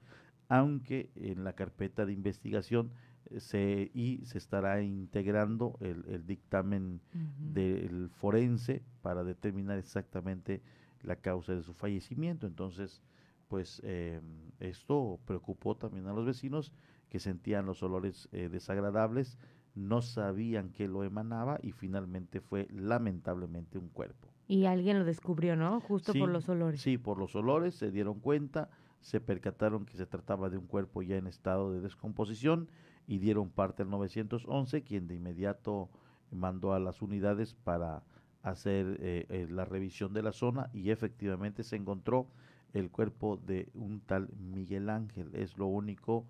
[0.48, 2.92] aunque en la carpeta de investigación
[3.38, 7.02] se, y se estará integrando el, el dictamen
[7.40, 10.62] del forense para determinar exactamente
[11.02, 12.48] la causa de su fallecimiento.
[12.48, 13.02] Entonces,
[13.48, 14.22] pues eh,
[14.60, 16.72] esto preocupó también a los vecinos
[17.10, 19.38] que sentían los olores eh, desagradables,
[19.76, 24.28] no sabían que lo emanaba y finalmente fue lamentablemente un cuerpo.
[24.48, 25.80] Y alguien lo descubrió, ¿no?
[25.80, 26.82] Justo por Sí, los olores.
[26.82, 31.02] Sí, por los olores se dieron cuenta, se percataron que se trataba de un cuerpo
[31.02, 32.68] ya en estado de descomposición
[33.10, 35.90] y dieron parte al 911, quien de inmediato
[36.30, 38.04] mandó a las unidades para
[38.44, 42.28] hacer eh, eh, la revisión de la zona y efectivamente se encontró
[42.72, 45.32] el cuerpo de un tal Miguel Ángel.
[45.34, 46.28] Es lo único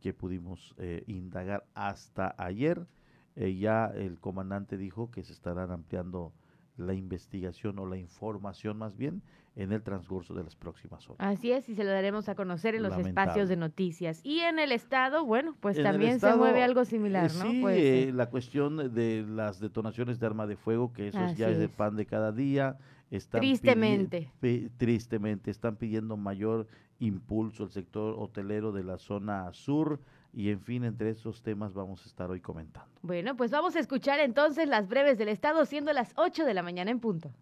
[0.00, 2.86] que pudimos eh, indagar hasta ayer.
[3.34, 6.32] Ya el comandante dijo que se estarán ampliando
[6.76, 9.22] la investigación o la información más bien
[9.56, 11.18] en el transcurso de las próximas horas.
[11.36, 13.22] Así es, y se lo daremos a conocer en los Lamentable.
[13.30, 14.20] espacios de noticias.
[14.24, 17.34] Y en el estado, bueno, pues En el también estado, se mueve algo similar, Eh,
[17.38, 17.50] ¿no?
[17.50, 21.20] Sí, Pues, eh, eh, la cuestión de las detonaciones de arma de fuego, que eso
[21.24, 22.78] es- ya es de pan de cada día.
[23.10, 24.30] Están Tristemente.
[24.76, 26.66] tristemente, están pidiendo mayor
[27.00, 30.00] impulso al sector hotelero de la zona sur
[30.32, 32.90] y en fin, entre esos temas vamos a estar hoy comentando.
[33.02, 36.62] Bueno, pues vamos a escuchar entonces las breves del estado, siendo las 8 de la
[36.62, 37.32] mañana en punto.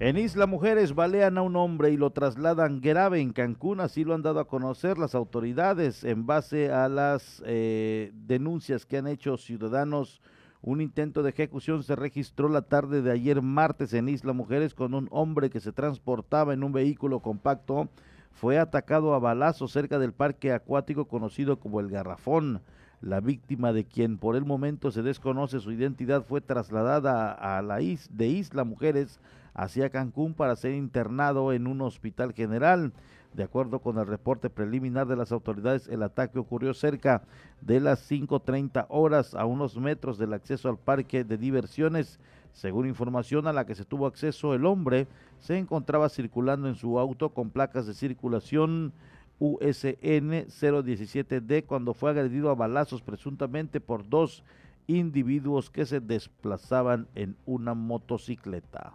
[0.00, 4.14] En Isla Mujeres balean a un hombre y lo trasladan grave en Cancún, así lo
[4.14, 9.36] han dado a conocer las autoridades en base a las eh, denuncias que han hecho
[9.36, 10.20] ciudadanos.
[10.62, 14.94] Un intento de ejecución se registró la tarde de ayer martes en Isla Mujeres con
[14.94, 17.88] un hombre que se transportaba en un vehículo compacto.
[18.30, 22.62] Fue atacado a balazos cerca del parque acuático conocido como el Garrafón.
[23.00, 27.80] La víctima de quien por el momento se desconoce su identidad fue trasladada a la
[27.80, 29.20] is de Isla Mujeres
[29.58, 32.92] hacia Cancún para ser internado en un hospital general.
[33.34, 37.22] De acuerdo con el reporte preliminar de las autoridades, el ataque ocurrió cerca
[37.60, 42.20] de las 5.30 horas a unos metros del acceso al parque de diversiones.
[42.52, 45.08] Según información a la que se tuvo acceso, el hombre
[45.40, 48.92] se encontraba circulando en su auto con placas de circulación
[49.40, 54.44] USN 017D cuando fue agredido a balazos presuntamente por dos
[54.86, 58.94] individuos que se desplazaban en una motocicleta.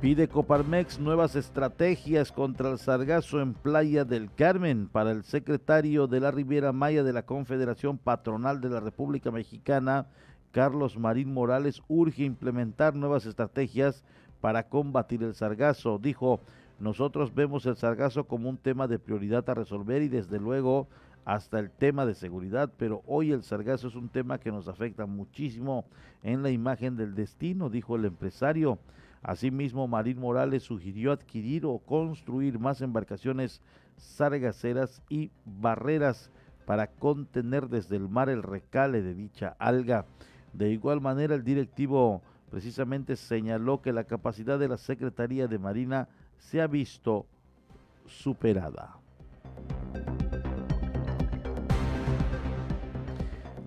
[0.00, 4.88] Pide Coparmex nuevas estrategias contra el sargazo en Playa del Carmen.
[4.88, 10.06] Para el secretario de la Riviera Maya de la Confederación Patronal de la República Mexicana,
[10.52, 14.04] Carlos Marín Morales, urge implementar nuevas estrategias
[14.42, 15.98] para combatir el sargazo.
[15.98, 16.40] Dijo,
[16.78, 20.88] nosotros vemos el sargazo como un tema de prioridad a resolver y desde luego
[21.24, 25.06] hasta el tema de seguridad, pero hoy el sargazo es un tema que nos afecta
[25.06, 25.86] muchísimo
[26.22, 28.78] en la imagen del destino, dijo el empresario.
[29.26, 33.60] Asimismo, Marín Morales sugirió adquirir o construir más embarcaciones
[33.96, 36.30] sargaceras y barreras
[36.64, 40.06] para contener desde el mar el recale de dicha alga.
[40.52, 46.08] De igual manera, el directivo precisamente señaló que la capacidad de la Secretaría de Marina
[46.38, 47.26] se ha visto
[48.06, 48.94] superada.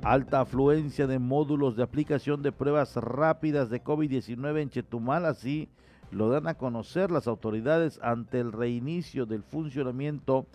[0.04, 5.68] Alta afluencia de módulos de aplicación de pruebas rápidas de COVID-19 en Chetumal, así
[6.10, 10.46] lo dan a conocer las autoridades ante el reinicio del funcionamiento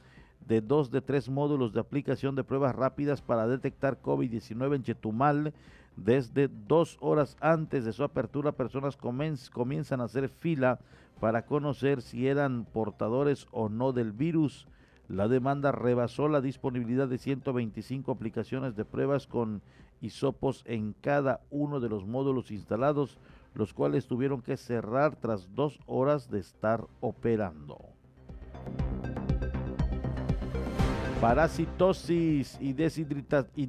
[0.47, 5.53] de dos de tres módulos de aplicación de pruebas rápidas para detectar COVID-19 en Chetumal.
[5.95, 10.81] Desde dos horas antes de su apertura, personas comienzan a hacer fila
[11.21, 14.67] para conocer si eran portadores o no del virus.
[15.09, 19.61] La demanda rebasó la disponibilidad de 125 aplicaciones de pruebas con
[20.01, 23.19] hisopos en cada uno de los módulos instalados,
[23.55, 27.79] los cuales tuvieron que cerrar tras dos horas de estar operando.
[31.21, 32.75] Parasitosis y,
[33.57, 33.67] y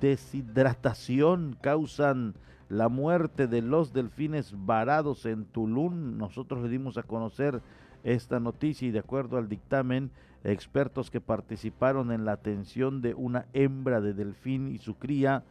[0.00, 2.34] deshidratación causan
[2.68, 6.16] la muerte de los delfines varados en Tulum.
[6.16, 7.60] Nosotros le dimos a conocer
[8.04, 10.10] esta noticia y de acuerdo al dictamen,
[10.44, 15.42] expertos que participaron en la atención de una hembra de delfín y su cría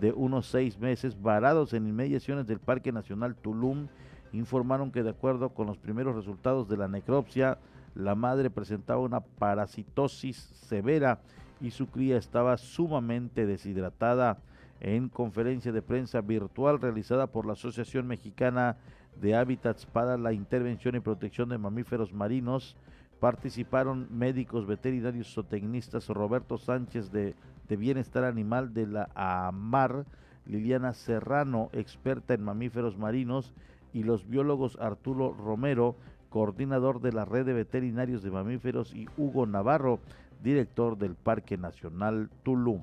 [0.00, 3.88] de unos seis meses varados en inmediaciones del Parque Nacional Tulum
[4.32, 7.58] informaron que de acuerdo con los primeros resultados de la necropsia,
[7.94, 11.20] la madre presentaba una parasitosis severa
[11.60, 14.38] y su cría estaba sumamente deshidratada.
[14.80, 18.76] En conferencia de prensa virtual realizada por la Asociación Mexicana
[19.20, 22.76] de Hábitats para la Intervención y Protección de Mamíferos Marinos,
[23.20, 27.34] participaron médicos veterinarios zootecnistas Roberto Sánchez de,
[27.68, 30.06] de Bienestar Animal de la AMAR,
[30.46, 33.52] Liliana Serrano, experta en mamíferos marinos,
[33.92, 35.96] y los biólogos Arturo Romero,
[36.30, 39.98] coordinador de la red de veterinarios de mamíferos, y Hugo Navarro,
[40.42, 42.82] director del Parque Nacional Tulum.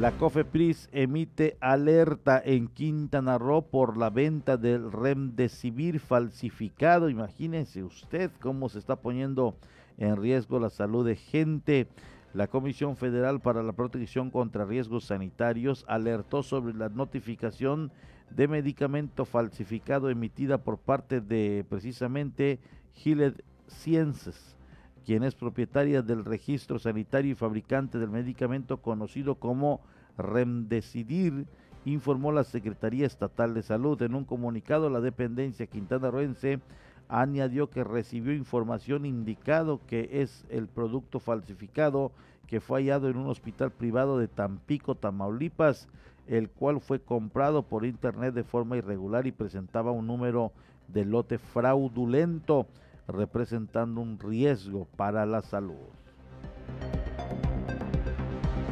[0.00, 7.10] La COFEPRIS emite alerta en Quintana Roo por la venta del Remdesivir falsificado.
[7.10, 9.54] Imagínense usted cómo se está poniendo
[9.98, 11.88] en riesgo la salud de gente.
[12.32, 17.92] La Comisión Federal para la Protección contra Riesgos Sanitarios alertó sobre la notificación
[18.30, 22.60] de medicamento falsificado emitida por parte de precisamente
[22.94, 23.34] Gilead
[23.68, 24.56] Sciences,
[25.04, 29.80] quien es propietaria del registro sanitario y fabricante del medicamento conocido como
[30.18, 31.46] Remdesivir,
[31.84, 34.00] informó la Secretaría Estatal de Salud.
[34.02, 36.60] En un comunicado, la dependencia quintanarroense
[37.08, 42.12] añadió que recibió información indicado que es el producto falsificado
[42.46, 45.88] que fue hallado en un hospital privado de Tampico, Tamaulipas,
[46.26, 50.52] el cual fue comprado por internet de forma irregular y presentaba un número
[50.88, 52.66] de lote fraudulento,
[53.08, 55.88] representando un riesgo para la salud.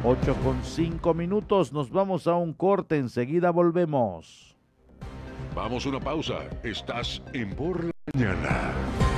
[0.03, 4.57] 8 con 5 minutos, nos vamos a un corte, enseguida volvemos.
[5.55, 9.10] Vamos a una pausa, estás en Por la Mañana.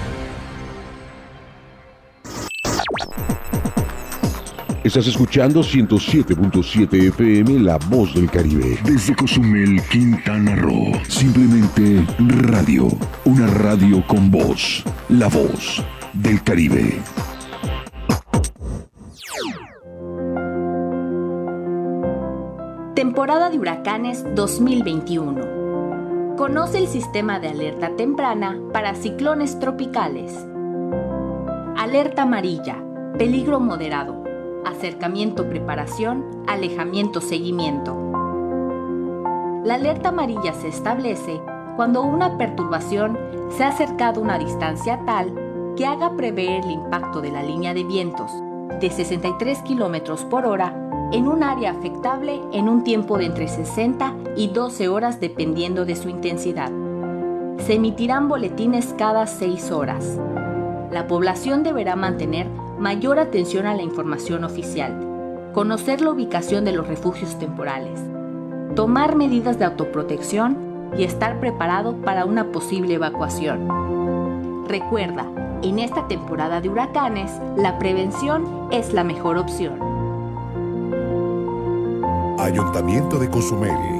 [4.83, 8.77] Estás escuchando 107.7 FM La Voz del Caribe.
[8.83, 10.91] Desde Cozumel, Quintana Roo.
[11.07, 12.89] Simplemente radio.
[13.23, 14.83] Una radio con voz.
[15.07, 16.99] La Voz del Caribe.
[22.93, 26.35] Temporada de huracanes 2021.
[26.35, 30.45] Conoce el sistema de alerta temprana para ciclones tropicales.
[31.77, 32.83] Alerta amarilla.
[33.17, 34.22] Peligro moderado
[34.65, 37.95] acercamiento, preparación, alejamiento, seguimiento.
[39.63, 41.41] La alerta amarilla se establece
[41.75, 43.17] cuando una perturbación
[43.49, 45.33] se ha acercado a una distancia tal
[45.75, 48.31] que haga prever el impacto de la línea de vientos
[48.79, 50.75] de 63 km por hora
[51.11, 55.95] en un área afectable en un tiempo de entre 60 y 12 horas dependiendo de
[55.95, 56.71] su intensidad.
[57.59, 60.19] Se emitirán boletines cada 6 horas.
[60.91, 62.47] La población deberá mantener
[62.83, 64.93] mayor atención a la información oficial,
[65.53, 67.97] conocer la ubicación de los refugios temporales,
[68.75, 74.67] tomar medidas de autoprotección y estar preparado para una posible evacuación.
[74.67, 75.25] Recuerda,
[75.61, 79.79] en esta temporada de huracanes, la prevención es la mejor opción.
[82.37, 83.92] Ayuntamiento de Cozumel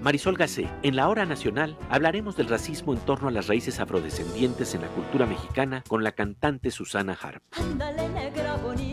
[0.00, 4.74] Marisol Gacé, en la hora nacional hablaremos del racismo en torno a las raíces afrodescendientes
[4.74, 7.42] en la cultura mexicana con la cantante Susana Harp.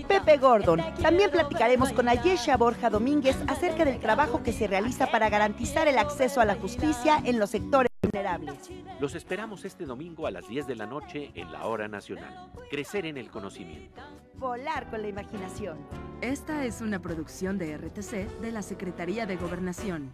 [0.08, 0.82] Pepe Gordon.
[1.02, 5.98] También platicaremos con Ayesha Borja Domínguez acerca del trabajo que se realiza para garantizar el
[5.98, 8.70] acceso a la justicia en los sectores vulnerables.
[9.00, 12.52] Los esperamos este domingo a las 10 de la noche en la hora nacional.
[12.70, 14.02] Crecer en el conocimiento.
[14.36, 15.78] Volar con la imaginación.
[16.20, 20.14] Esta es una producción de RTC de la Secretaría de Gobernación.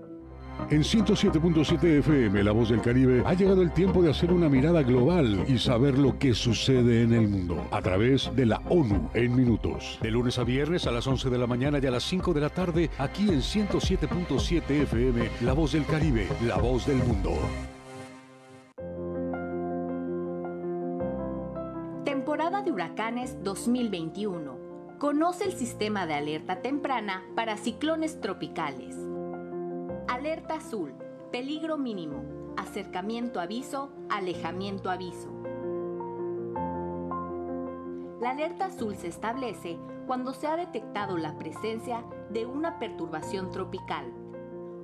[0.69, 4.83] En 107.7 FM, La Voz del Caribe, ha llegado el tiempo de hacer una mirada
[4.83, 9.35] global y saber lo que sucede en el mundo a través de la ONU en
[9.35, 9.99] minutos.
[10.01, 12.41] De lunes a viernes a las 11 de la mañana y a las 5 de
[12.41, 17.31] la tarde, aquí en 107.7 FM, La Voz del Caribe, La Voz del Mundo.
[22.05, 24.97] Temporada de huracanes 2021.
[24.99, 28.95] Conoce el sistema de alerta temprana para ciclones tropicales.
[30.07, 30.93] Alerta azul,
[31.31, 32.23] peligro mínimo,
[32.57, 35.29] acercamiento aviso, alejamiento aviso.
[38.19, 44.11] La alerta azul se establece cuando se ha detectado la presencia de una perturbación tropical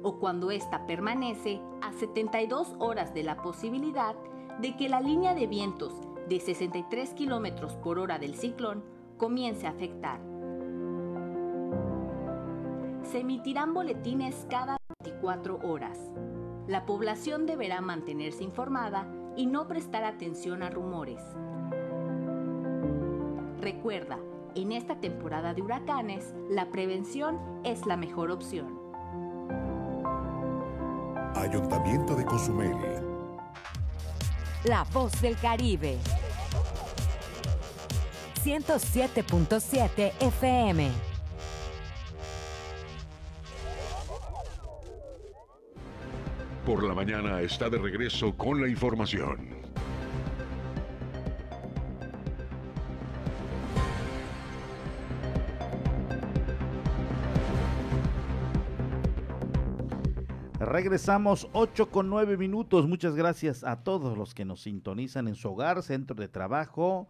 [0.04, 4.16] o cuando ésta permanece a 72 horas de la posibilidad
[4.60, 5.94] de que la línea de vientos
[6.30, 8.84] de 63 km por hora del ciclón
[9.18, 10.20] comience a afectar.
[13.04, 14.77] Se emitirán boletines cada
[15.08, 15.98] 24 horas.
[16.68, 21.22] La población deberá mantenerse informada y no prestar atención a rumores.
[23.62, 24.20] Recuerda,
[24.56, 28.80] en esta temporada de huracanes, la prevención es la mejor opción.
[31.36, 32.76] Ayuntamiento de Cozumel.
[34.66, 35.98] La voz del Caribe.
[38.44, 41.07] 107.7 FM.
[46.68, 49.38] Por la mañana está de regreso con la información.
[60.60, 62.86] Regresamos 8 con 9 minutos.
[62.86, 67.08] Muchas gracias a todos los que nos sintonizan en su hogar, centro de trabajo,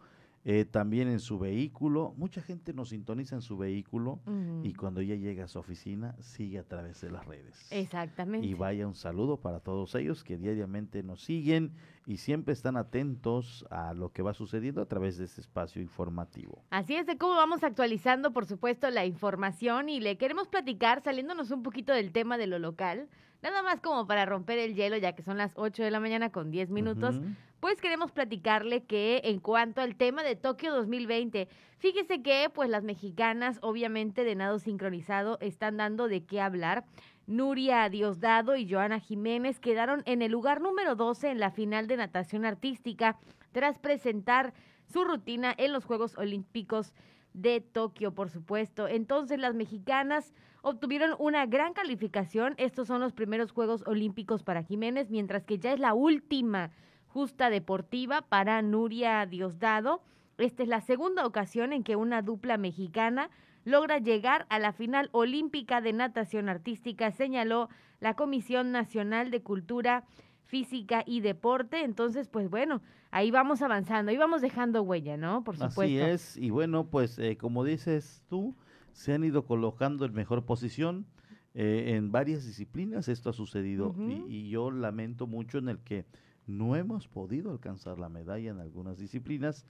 [0.49, 2.13] eh, también en su vehículo.
[2.15, 4.21] Mucha gente nos sintoniza en su vehículo
[4.63, 7.67] y cuando ya llega a su oficina sigue a través de las redes.
[7.69, 8.47] Exactamente.
[8.47, 11.73] Y vaya un saludo para todos ellos que diariamente nos siguen
[12.05, 16.63] y siempre están atentos a lo que va sucediendo a través de este espacio informativo.
[16.69, 21.51] Así es de cómo vamos actualizando, por supuesto, la información y le queremos platicar, saliéndonos
[21.51, 23.09] un poquito del tema de lo local,
[23.43, 26.31] nada más como para romper el hielo, ya que son las 8 de la mañana
[26.31, 27.19] con 10 minutos.
[27.59, 31.47] Pues queremos platicarle que en cuanto al tema de Tokio 2020,
[31.79, 36.85] fíjese que pues las mexicanas obviamente de nado sincronizado están dando de qué hablar.
[37.25, 41.97] Nuria Diosdado y Joana Jiménez quedaron en el lugar número 12 en la final de
[41.97, 43.17] natación artística
[43.53, 44.53] tras presentar
[44.85, 46.93] su rutina en los Juegos Olímpicos
[47.33, 48.87] de Tokio, por supuesto.
[48.87, 50.31] Entonces las mexicanas
[50.61, 52.53] obtuvieron una gran calificación.
[52.57, 56.69] Estos son los primeros Juegos Olímpicos para Jiménez, mientras que ya es la última
[57.07, 60.01] justa deportiva para Nuria Diosdado.
[60.37, 63.29] Esta es la segunda ocasión en que una dupla mexicana
[63.65, 70.05] logra llegar a la final olímpica de natación artística, señaló la Comisión Nacional de Cultura
[70.45, 71.83] Física y Deporte.
[71.83, 72.81] Entonces, pues bueno,
[73.11, 75.43] ahí vamos avanzando, ahí vamos dejando huella, ¿no?
[75.43, 75.81] Por supuesto.
[75.81, 78.55] Así es, y bueno, pues eh, como dices tú,
[78.93, 81.05] se han ido colocando en mejor posición
[81.53, 83.95] eh, en varias disciplinas, esto ha sucedido,
[84.27, 86.05] y- yo lamento mucho en el que
[86.47, 89.65] no hemos podido alcanzar la medalla en algunas disciplinas,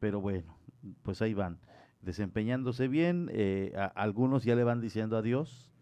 [0.00, 0.56] pero bueno,
[1.02, 1.58] pues ahí van,
[2.02, 5.72] desempeñándose bien, eh, a- algunos ya le van diciendo adiós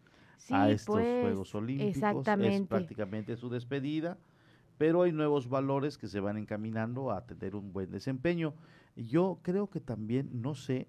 [0.50, 2.66] a estos pues, Juegos Olímpicos, es exactamente.
[2.68, 4.18] prácticamente su despedida,
[4.76, 8.54] pero hay nuevos valores que se van encaminando a tener un buen desempeño.
[8.96, 10.88] Yo creo que también, no sé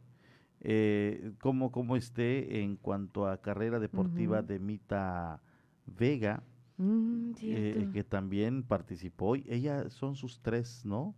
[0.62, 5.42] eh, cómo, cómo esté en cuanto a carrera deportiva de Mita
[5.86, 6.44] Vega,
[6.78, 9.36] Mm, eh, que también participó.
[9.36, 11.16] Ella son sus tres, ¿no?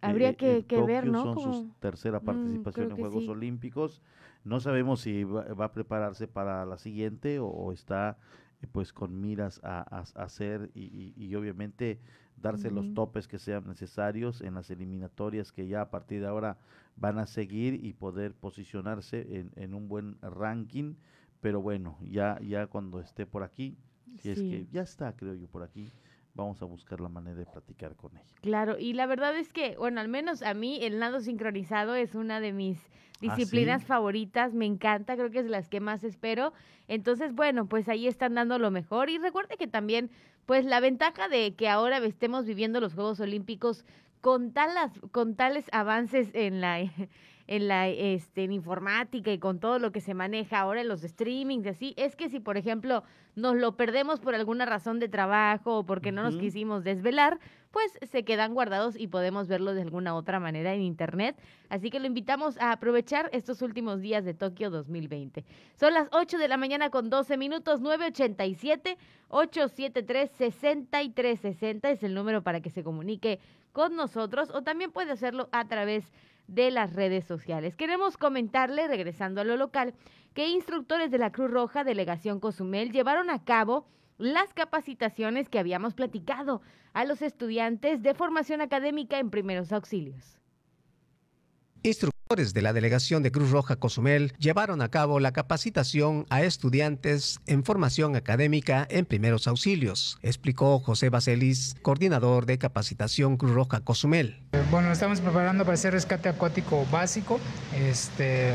[0.00, 1.22] Habría Eh, que- que ver, ¿no?
[1.22, 3.30] Son su Como- tercera Mm, participación creo en Juegos sí.
[3.30, 4.02] Olímpicos.
[4.44, 8.18] No sabemos si va, va a prepararse para la siguiente o, o está
[8.62, 9.80] eh, pues con miras a,
[10.14, 12.00] hacer y, y- y obviamente
[12.36, 16.58] darse los topes que sean necesarios en las eliminatorias que ya a partir de ahora
[16.96, 20.94] van a seguir y poder posicionarse en, en un buen ranking.
[21.40, 23.76] Pero bueno, ya, ya cuando esté por aquí,
[24.16, 24.48] si es Sí.
[24.48, 25.92] que ya está, creo yo, por aquí,
[26.34, 28.24] vamos a buscar la manera de platicar con ella.
[28.42, 32.14] Claro, y la verdad es que, bueno, al menos a mí el nado sincronizado es
[32.14, 32.78] una de mis
[33.26, 33.86] ¿Ah, disciplinas sí?
[33.86, 36.52] favoritas, me encanta, creo que es de las que más espero.
[36.88, 40.10] Entonces, bueno, pues ahí están dando lo mejor y recuerde que también,
[40.44, 43.84] pues la ventaja de que ahora estemos viviendo los Juegos Olímpicos
[44.20, 46.80] con, talas, con tales avances en la,
[47.46, 51.02] en la este, en informática y con todo lo que se maneja ahora en los
[51.02, 53.02] streamings, así, es que si, por ejemplo,
[53.36, 57.38] nos lo perdemos por alguna razón de trabajo o porque no nos quisimos desvelar,
[57.70, 61.36] pues se quedan guardados y podemos verlos de alguna otra manera en internet.
[61.68, 65.44] Así que lo invitamos a aprovechar estos últimos días de Tokio 2020.
[65.74, 68.96] Son las 8 de la mañana con 12 minutos, 987
[69.28, 73.40] 873 6360 es el número para que se comunique
[73.74, 76.10] con nosotros o también puede hacerlo a través
[76.46, 77.74] de las redes sociales.
[77.76, 79.94] Queremos comentarle, regresando a lo local,
[80.32, 85.94] que instructores de la Cruz Roja Delegación Cozumel llevaron a cabo las capacitaciones que habíamos
[85.94, 86.62] platicado
[86.92, 90.38] a los estudiantes de formación académica en primeros auxilios.
[92.28, 97.62] De la delegación de Cruz Roja Cozumel llevaron a cabo la capacitación a estudiantes en
[97.64, 104.40] formación académica en primeros auxilios, explicó José Baselis, coordinador de capacitación Cruz Roja Cozumel.
[104.70, 107.38] Bueno, estamos preparando para hacer rescate acuático básico.
[107.78, 108.54] Este,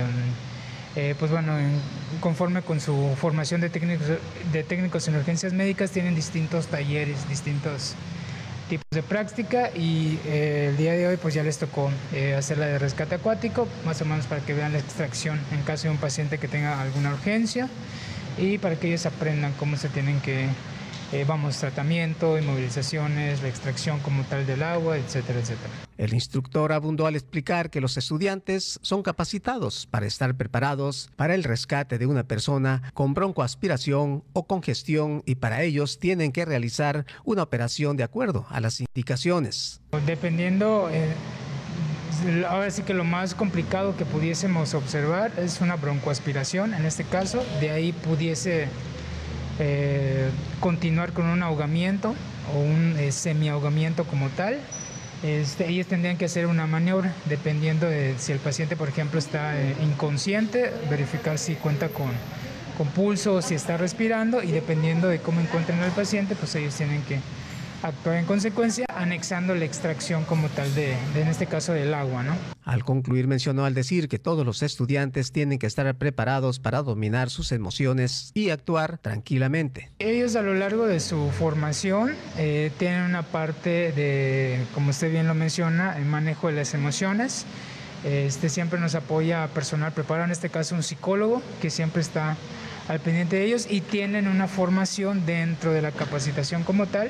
[0.95, 1.79] eh, pues bueno, en-
[2.19, 4.07] conforme con su formación de técnicos,
[4.51, 7.93] de técnicos en urgencias médicas, tienen distintos talleres, distintos
[8.69, 12.59] tipos de práctica y eh, el día de hoy pues ya les tocó eh, hacer
[12.59, 15.89] la de rescate acuático, más o menos para que vean la extracción en caso de
[15.89, 17.67] un paciente que tenga alguna urgencia
[18.37, 20.47] y para que ellos aprendan cómo se tienen que,
[21.11, 25.69] eh, vamos, tratamiento, inmovilizaciones, la extracción como tal del agua, etcétera, etcétera.
[25.97, 31.43] El instructor abundó al explicar que los estudiantes son capacitados para estar preparados para el
[31.43, 37.43] rescate de una persona con broncoaspiración o congestión y para ellos tienen que realizar una
[37.43, 39.81] operación de acuerdo a las indicaciones.
[40.05, 41.13] Dependiendo, eh,
[42.47, 47.43] ahora sí que lo más complicado que pudiésemos observar es una broncoaspiración, en este caso,
[47.59, 48.67] de ahí pudiese
[49.59, 50.29] eh,
[50.59, 52.15] continuar con un ahogamiento
[52.55, 54.57] o un eh, semiahogamiento como tal.
[55.21, 59.59] Este, ellos tendrían que hacer una maniobra dependiendo de si el paciente, por ejemplo, está
[59.59, 62.09] eh, inconsciente, verificar si cuenta con,
[62.77, 66.73] con pulso o si está respirando y dependiendo de cómo encuentren al paciente, pues ellos
[66.75, 67.19] tienen que
[67.83, 72.23] actuar en consecuencia, anexando la extracción como tal de, de, en este caso, del agua,
[72.23, 72.35] ¿no?
[72.63, 77.29] Al concluir mencionó al decir que todos los estudiantes tienen que estar preparados para dominar
[77.29, 79.91] sus emociones y actuar tranquilamente.
[79.99, 85.27] Ellos a lo largo de su formación eh, tienen una parte de, como usted bien
[85.27, 87.45] lo menciona, el manejo de las emociones.
[88.03, 92.37] Este siempre nos apoya personal preparado, en este caso un psicólogo que siempre está
[92.87, 97.09] al pendiente de ellos y tienen una formación dentro de la capacitación como tal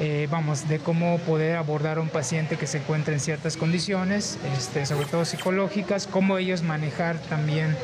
[0.00, 4.38] eh, vamos, de cómo poder abordar a un paciente que se encuentra en ciertas condiciones,
[4.56, 7.76] este, sobre todo psicológicas, cómo ellos manejar también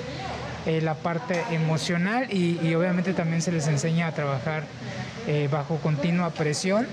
[0.65, 4.63] eh, la parte emocional y, y, obviamente también se les enseña a trabajar
[5.27, 6.87] eh, bajo continua presión.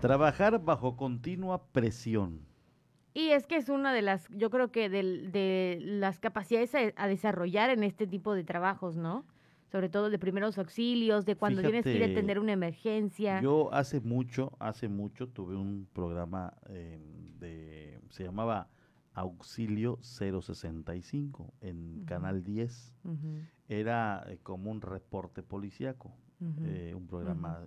[0.00, 2.40] Trabajar bajo continua presión.
[3.12, 6.78] Y es que es una de las, yo creo que de, de las capacidades a,
[6.96, 9.26] a desarrollar en este tipo de trabajos, ¿no?
[9.70, 13.40] Sobre todo de primeros auxilios, de cuando Fíjate, tienes que ir a atender una emergencia.
[13.40, 16.98] Yo hace mucho, hace mucho tuve un programa eh,
[17.38, 18.68] de, se llamaba
[19.14, 22.04] Auxilio 065 en uh -huh.
[22.06, 22.94] Canal 10.
[23.04, 23.48] Uh -huh.
[23.68, 26.66] Era eh, como un reporte policíaco, uh -huh.
[26.66, 27.60] eh, un programa.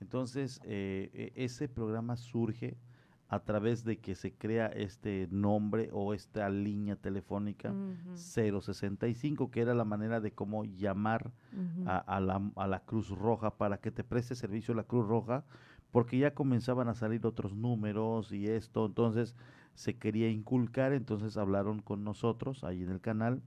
[0.00, 2.76] Entonces, eh, ese programa surge
[3.28, 8.60] a través de que se crea este nombre o esta línea telefónica uh -huh.
[8.60, 11.88] 065, que era la manera de cómo llamar uh -huh.
[11.88, 15.44] a, a, la, a, la, Cruz Roja para que te preste servicio la Cruz Roja,
[15.90, 19.34] porque ya comenzaban a salir otros números y esto, entonces
[19.74, 23.42] se quería inculcar, entonces hablaron con nosotros ahí en el canal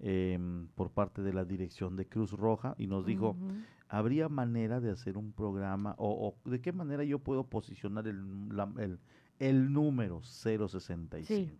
[0.00, 0.38] eh,
[0.74, 3.64] por parte de la dirección de Cruz Roja y nos dijo, uh -huh.
[3.88, 8.48] ¿Habría manera de hacer un programa o, o, de qué manera yo puedo posicionar el,
[8.56, 8.98] la, el,
[9.38, 11.26] el número 065?
[11.26, 11.50] Sí.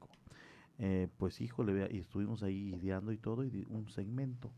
[0.79, 4.51] Eh, pues híjole, y estuvimos ahí ideando y todo, y un segmento,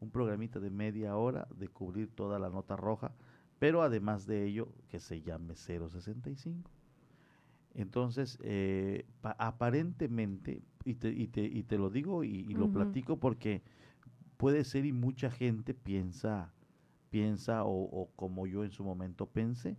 [0.00, 3.12] un programita de media hora de cubrir toda la nota roja,
[3.58, 6.70] pero además de ello que se llame 065.
[7.74, 12.68] Entonces, eh, aparentemente, y te, y, te, y te, lo digo y, y lo uh
[12.68, 12.72] -huh.
[12.72, 13.62] platico porque
[14.36, 16.52] puede ser y mucha gente piensa,
[17.10, 19.76] piensa o, o, como yo en su momento pensé,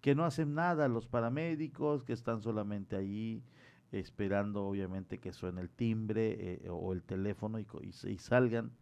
[0.00, 3.42] que no hacen nada los paramédicos, que están solamente ahí
[3.90, 8.72] esperando obviamente que suene el timbre eh, o el teléfono y, y, salgan.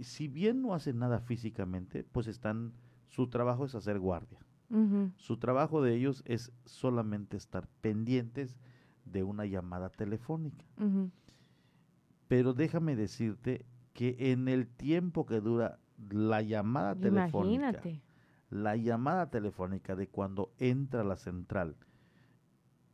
[0.00, 2.72] Si bien no hacen nada físicamente, pues están,
[3.08, 4.40] su trabajo es hacer guardia.
[4.70, 5.12] Uh -huh.
[5.16, 8.56] Su trabajo de ellos es solamente estar pendientes
[9.04, 10.64] de una llamada telefónica.
[10.78, 11.10] Uh -huh.
[12.26, 15.78] Pero déjame decirte que en el tiempo que dura
[16.10, 18.02] la llamada telefónica, Imagínate.
[18.50, 21.76] la llamada telefónica de cuando entra a la central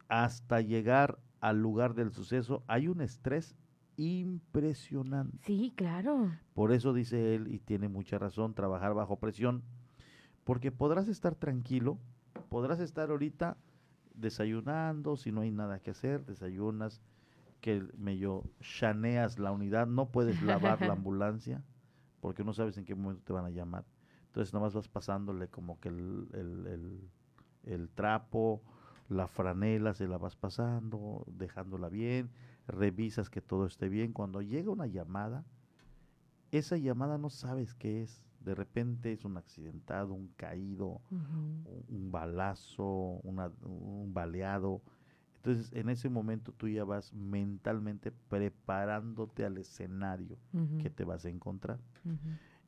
[0.09, 3.55] hasta llegar al lugar del suceso, hay un estrés
[3.97, 5.39] impresionante.
[5.45, 6.31] Sí, claro.
[6.55, 9.63] Por eso dice él, y tiene mucha razón, trabajar bajo presión,
[10.45, 11.99] porque podrás estar tranquilo,
[12.49, 13.57] podrás estar ahorita
[14.15, 17.03] desayunando, si no hay nada que hacer, desayunas,
[17.61, 21.63] que medio chaneas la unidad, no puedes lavar la ambulancia,
[22.21, 23.85] porque no sabes en qué momento te van a llamar.
[24.27, 27.11] Entonces nomás vas pasándole como que el, el, el,
[27.65, 28.63] el trapo,
[29.09, 32.31] la franela se la vas pasando, dejándola bien,
[32.67, 34.13] revisas que todo esté bien.
[34.13, 35.45] Cuando llega una llamada,
[36.51, 38.23] esa llamada no sabes qué es.
[38.41, 41.01] De repente es un accidentado, un caído,
[41.65, 42.85] un, un balazo,
[43.23, 44.81] una- un baleado.
[45.49, 50.37] Entonces, en ese momento tú ya vas mentalmente preparándote al escenario
[50.79, 51.81] que te vas a encontrar.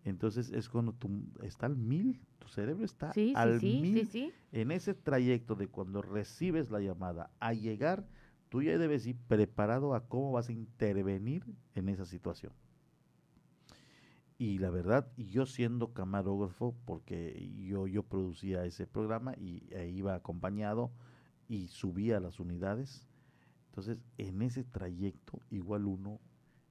[0.02, 1.10] Entonces es cuando tú
[1.42, 4.06] está al mil, tu cerebro está Sí, al sí, sí, mil.
[4.06, 4.32] sí.
[4.52, 8.06] En ese trayecto de cuando recibes la llamada a llegar,
[8.48, 12.54] tú ya debes ir preparado a cómo vas a intervenir en esa situación.
[14.38, 20.14] Y la verdad, yo siendo camarógrafo, porque yo, yo producía ese programa y e iba
[20.14, 20.90] acompañado
[21.50, 23.06] y subía a las unidades,
[23.70, 26.20] entonces en ese trayecto igual uno,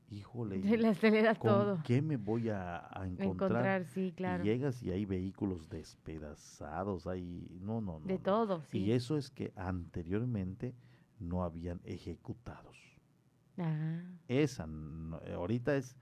[0.09, 1.81] híjole, Se le acelera ¿con todo.
[1.83, 3.31] qué me voy a, a encontrar?
[3.33, 4.43] Encontrar, sí, claro.
[4.43, 8.07] Y llegas y hay vehículos despedazados, hay, no, no, no.
[8.07, 8.23] De no.
[8.23, 8.79] todo, sí.
[8.79, 10.73] Y eso es que anteriormente
[11.19, 12.77] no habían ejecutados.
[13.57, 15.97] Ah, Esa, no- ahorita es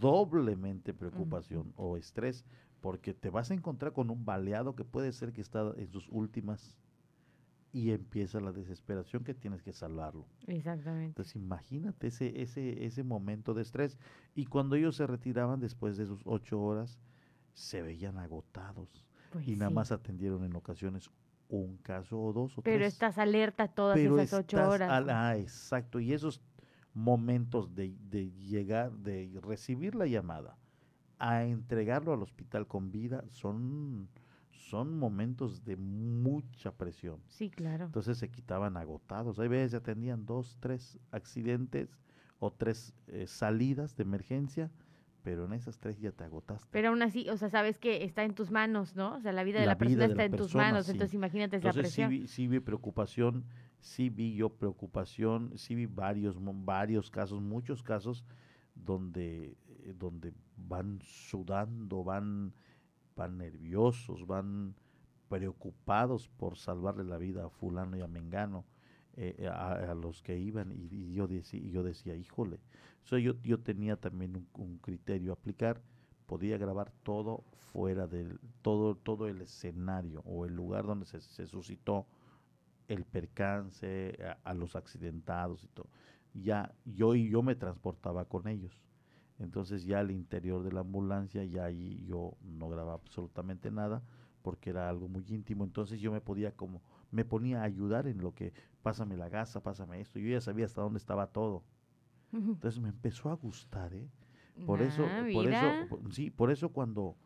[0.00, 2.44] doblemente preocupación o estrés,
[2.80, 6.08] porque te vas a encontrar con un baleado que puede ser que está en sus
[6.10, 6.76] últimas
[7.76, 10.26] y empieza la desesperación que tienes que salvarlo.
[10.46, 11.08] exactamente.
[11.08, 13.98] Entonces imagínate ese, ese, ese momento de estrés.
[14.34, 16.98] Y cuando ellos se retiraban después de sus ocho horas,
[17.52, 19.04] se veían agotados.
[19.30, 21.10] Pues y nada más atendieron en ocasiones
[21.50, 22.94] un caso o dos o Pero tres.
[22.94, 24.90] estás alerta todas Pero esas ocho estás horas.
[24.90, 26.00] al- ah, exacto.
[26.00, 26.40] Y esos
[26.94, 30.56] momentos de, de llegar, de recibir la llamada,
[31.18, 34.08] a entregarlo al hospital con vida, son,
[34.56, 37.20] son momentos de mucha presión.
[37.26, 37.86] Sí, claro.
[37.86, 39.38] Entonces se quitaban agotados.
[39.38, 41.98] Hay veces se atendían dos, tres accidentes
[42.38, 44.70] o tres eh, salidas de emergencia,
[45.22, 46.68] pero en esas tres ya te agotaste.
[46.70, 49.14] Pero aún así, o sea, sabes que está en tus manos, ¿no?
[49.14, 50.92] O sea, la vida de la, vida persona de está la en tus manos, sí.
[50.92, 52.10] entonces imagínate esa Entonces sí presión.
[52.10, 53.44] vi, sí vi preocupación,
[53.80, 58.24] sí vi yo preocupación, sí vi varios, varios casos, muchos casos
[58.76, 62.52] donde, eh, donde van sudando, van,
[63.16, 64.74] van nerviosos, van
[65.28, 68.64] preocupados por salvarle la vida a fulano y a mengano,
[69.16, 72.60] eh, a, a los que iban y, yo decía, y yo decía, híjole,
[73.10, 75.80] yo, yo tenía también un, criterio a aplicar,
[76.26, 81.46] podía grabar todo fuera del, todo, todo el escenario o el lugar donde se, se
[81.46, 82.06] suscitó
[82.88, 85.88] el percance, a, a los accidentados y todo.
[86.34, 88.85] Ya yo y yo me transportaba con ellos.
[89.38, 94.02] Entonces ya al interior de la ambulancia, ya ahí yo no grababa absolutamente nada
[94.42, 95.64] porque era algo muy íntimo.
[95.64, 99.62] Entonces yo me podía como, me ponía a ayudar en lo que, pásame la gasa,
[99.62, 100.18] pásame esto.
[100.18, 101.64] Yo ya sabía hasta dónde estaba todo.
[102.32, 104.08] Entonces me empezó a gustar, ¿eh?
[104.64, 107.16] Por eso, Ah, por eso, sí, por eso cuando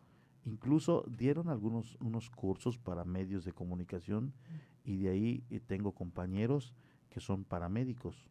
[0.44, 4.32] incluso dieron algunos unos cursos para medios de comunicación
[4.84, 6.74] y de ahí eh, tengo compañeros
[7.08, 8.26] que son paramédicos.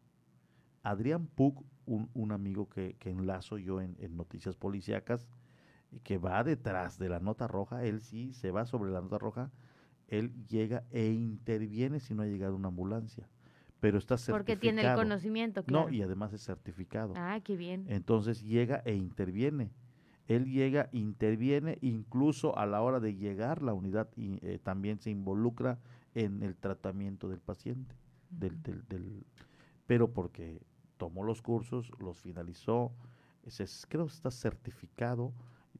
[0.82, 5.26] Adrián Puc, un, un amigo que, que enlazo yo en, en Noticias Policíacas,
[5.90, 9.18] y que va detrás de la nota roja, él sí se va sobre la nota
[9.18, 9.50] roja,
[10.06, 13.28] él llega e interviene si no ha llegado una ambulancia,
[13.80, 14.44] pero está certificado.
[14.44, 15.86] Porque tiene el conocimiento, claro.
[15.88, 17.12] No, y además es certificado.
[17.16, 17.86] Ah, qué bien.
[17.88, 19.72] Entonces llega e interviene.
[20.28, 25.10] Él llega, interviene, incluso a la hora de llegar la unidad y, eh, también se
[25.10, 25.80] involucra
[26.14, 27.96] en el tratamiento del paciente.
[28.30, 29.26] del, del, del-
[29.88, 30.62] pero porque
[31.00, 32.92] tomó los cursos, los finalizó,
[33.42, 35.32] ese es- creo que está certificado,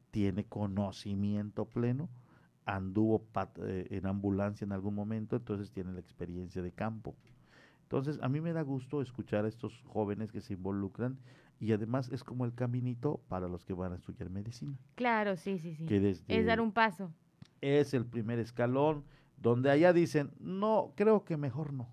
[0.09, 2.09] tiene conocimiento pleno,
[2.65, 7.15] anduvo pat- eh, en ambulancia en algún momento, entonces tiene la experiencia de campo.
[7.83, 11.19] Entonces, a mí me da gusto escuchar a estos jóvenes que se involucran
[11.59, 14.75] y además es como el caminito para los que van a estudiar medicina.
[14.95, 15.85] Claro, sí, sí, sí.
[15.85, 17.11] Que desde- Es dar un paso.
[17.61, 19.03] Es el primer escalón
[19.37, 21.89] donde allá dicen, no, creo que mejor no.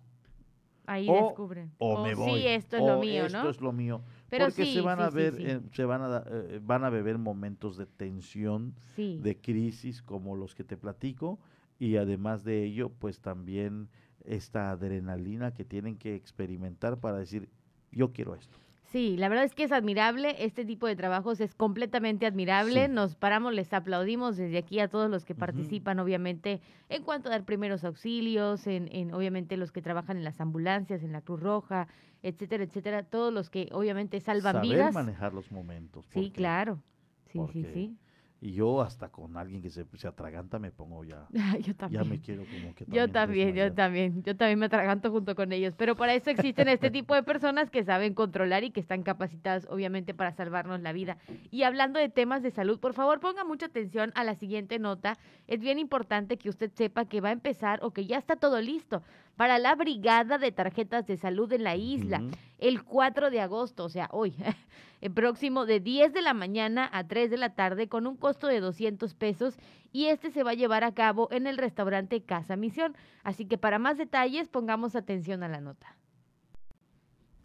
[0.88, 1.70] Ahí O- descubren.
[1.76, 2.40] O, me voy.
[2.40, 3.50] Sí, esto es lo mío, esto ¿no?
[3.50, 4.00] es lo mío.
[4.30, 5.42] Pero Porque sí, se van a sí, ver, sí.
[5.44, 10.54] eh, se van a, eh, van a beber momentos de tensión, de crisis como los
[10.54, 11.38] que te platico
[11.78, 13.88] y además de ello, pues también
[14.24, 17.50] esta adrenalina que tienen que experimentar para decir,
[17.92, 18.56] yo quiero esto.
[18.90, 22.92] Sí, la verdad es que es admirable, este tipo de trabajos es completamente admirable, Sí.
[22.92, 27.32] nos paramos, les aplaudimos desde aquí a todos los que participan, obviamente, en cuanto a
[27.32, 31.40] dar primeros auxilios, en, en obviamente los que trabajan en las ambulancias, en la Cruz
[31.40, 31.86] Roja,
[32.22, 34.94] etcétera, etcétera, todos los que obviamente salvan Saber vidas.
[34.94, 36.06] manejar los momentos.
[36.08, 36.82] Sí, claro,
[37.30, 37.96] sí, sí, sí.
[38.40, 41.26] Y yo hasta con alguien que se, se atraganta me pongo ya.
[41.58, 42.08] Yo Ya también.
[42.08, 45.74] me quiero como que Yo también, yo también, yo también me atraganto junto con ellos,
[45.76, 49.66] pero para eso existen este tipo de personas que saben controlar y que están capacitadas
[49.68, 51.18] obviamente para salvarnos la vida.
[51.50, 55.14] Y hablando de temas de salud, por favor ponga mucha atención a la siguiente nota.
[55.48, 58.60] Es bien importante que usted sepa que va a empezar o que ya está todo
[58.60, 59.02] listo
[59.38, 62.20] para la brigada de tarjetas de salud en la isla
[62.58, 64.34] el 4 de agosto, o sea, hoy,
[65.00, 68.48] el próximo de 10 de la mañana a 3 de la tarde con un costo
[68.48, 69.56] de 200 pesos
[69.92, 72.96] y este se va a llevar a cabo en el restaurante Casa Misión.
[73.22, 75.96] Así que para más detalles pongamos atención a la nota.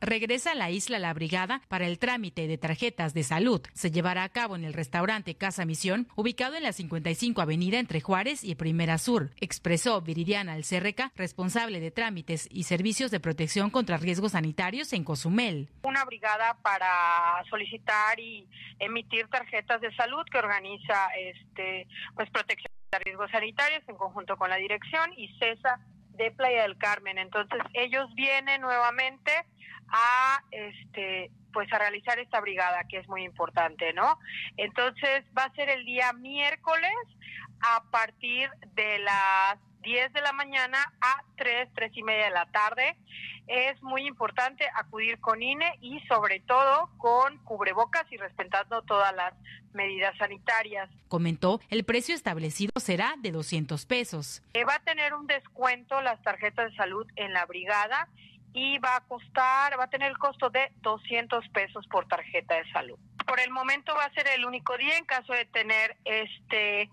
[0.04, 3.62] Regresa a la isla La Brigada para el trámite de tarjetas de salud.
[3.74, 8.01] Se llevará a cabo en el restaurante Casa Misión, ubicado en la 55 Avenida entre
[8.01, 13.95] Juárez y Primera Sur, expresó Viridiana Alcerreca, responsable de trámites y servicios de protección contra
[13.95, 15.70] riesgos sanitarios en Cozumel.
[15.84, 18.45] una brigada para solicitar y
[18.80, 24.49] emitir tarjetas de salud que organiza este pues protección de riesgos sanitarios en conjunto con
[24.49, 25.80] la dirección y CESA
[26.14, 27.18] de Playa del Carmen.
[27.18, 29.32] Entonces ellos vienen nuevamente
[29.89, 34.18] a este pues a realizar esta brigada que es muy importante, ¿no?
[34.57, 36.95] Entonces va a ser el día miércoles
[37.61, 42.46] a partir de las 10 de la mañana a 3, 3 y media de la
[42.48, 42.98] tarde.
[43.48, 49.34] Es muy importante acudir con INE y sobre todo con cubrebocas y respetando todas las
[49.74, 50.90] medidas sanitarias.
[51.10, 54.42] Comentó, el precio establecido será de 200 pesos.
[54.54, 58.08] Eh, va a tener un descuento las tarjetas de salud en la brigada
[58.54, 62.72] y va a costar, va a tener el costo de 200 pesos por tarjeta de
[62.72, 62.98] salud.
[63.26, 66.90] Por el momento va a ser el único día en caso de tener este,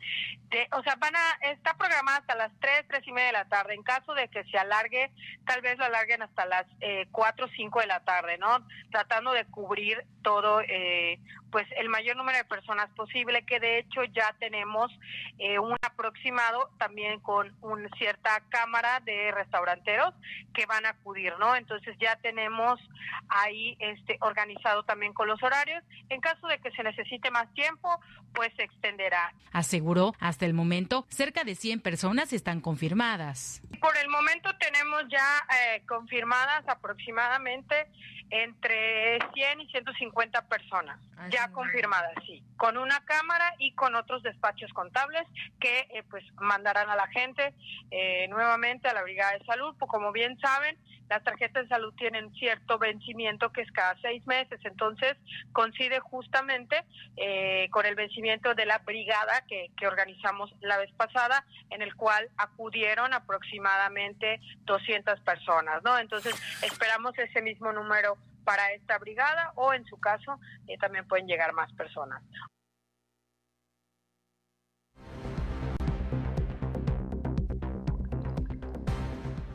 [0.72, 3.74] o sea, van a, está programada hasta las 3, 3 y media de la tarde.
[3.74, 5.10] En caso de que se alargue,
[5.46, 8.66] tal vez lo alarguen hasta las eh, 4 o 5 de la tarde, ¿no?
[8.90, 11.20] Tratando de cubrir todo, eh,
[11.52, 14.90] pues el mayor número de personas posible, que de hecho ya tenemos
[15.38, 20.14] eh, un aproximado también con una cierta cámara de restauranteros
[20.52, 21.54] que van a acudir, ¿no?
[21.54, 22.80] Entonces ya tenemos
[23.28, 25.82] ahí este organizado también con los horarios.
[26.20, 27.88] Caso de que se necesite más tiempo,
[28.34, 29.32] pues se extenderá.
[29.52, 33.62] Aseguró, hasta el momento, cerca de 100 personas están confirmadas.
[33.80, 37.88] Por el momento tenemos ya eh, confirmadas aproximadamente
[38.30, 41.00] entre 100 y 150 personas,
[41.30, 45.26] ya confirmadas, sí, con una cámara y con otros despachos contables
[45.58, 47.52] que eh, pues mandarán a la gente
[47.90, 49.74] eh, nuevamente a la Brigada de Salud.
[49.78, 50.78] Pues, como bien saben,
[51.10, 55.16] las tarjetas de salud tienen cierto vencimiento que es cada seis meses, entonces
[55.52, 56.84] coincide justamente
[57.16, 61.96] eh, con el vencimiento de la brigada que, que organizamos la vez pasada, en el
[61.96, 65.98] cual acudieron aproximadamente 200 personas, ¿no?
[65.98, 70.38] Entonces esperamos ese mismo número para esta brigada o en su caso
[70.68, 72.22] eh, también pueden llegar más personas.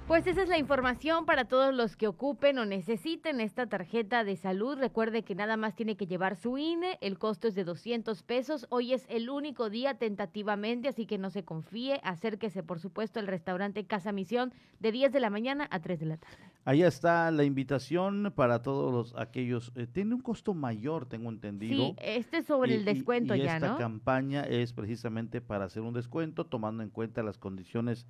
[0.08, 4.36] Pues esa es la información para todos los que ocupen o necesiten esta tarjeta de
[4.36, 4.78] salud.
[4.78, 8.68] Recuerde que nada más tiene que llevar su INE, el costo es de 200 pesos.
[8.70, 12.02] Hoy es el único día tentativamente, así que no se confíe.
[12.04, 16.06] Acérquese, por supuesto, al restaurante Casa Misión de 10 de la mañana a 3 de
[16.06, 16.38] la tarde.
[16.66, 19.72] Ahí está la invitación para todos los aquellos.
[19.76, 21.84] eh, tiene un costo mayor, tengo entendido.
[21.84, 23.78] Sí, este es sobre Y- el descuento y ya, esta ¿no?
[23.78, 28.06] campaña es precisamente para hacer un descuento, tomando en cuenta las condiciones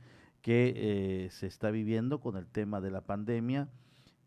[0.45, 0.73] que
[1.25, 3.67] eh, se está viviendo con el tema de la pandemia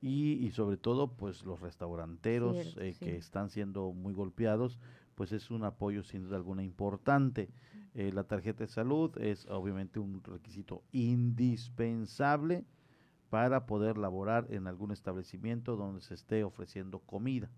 [0.00, 2.98] y, y sobre todo, pues los restauranteros Cierto, eh, sí.
[3.04, 4.80] que están siendo muy golpeados,
[5.14, 7.50] pues es un apoyo sin duda alguna importante.
[7.94, 12.64] Eh, la tarjeta de salud es obviamente un requisito indispensable
[13.30, 17.48] para poder laborar en algún establecimiento donde se esté ofreciendo comida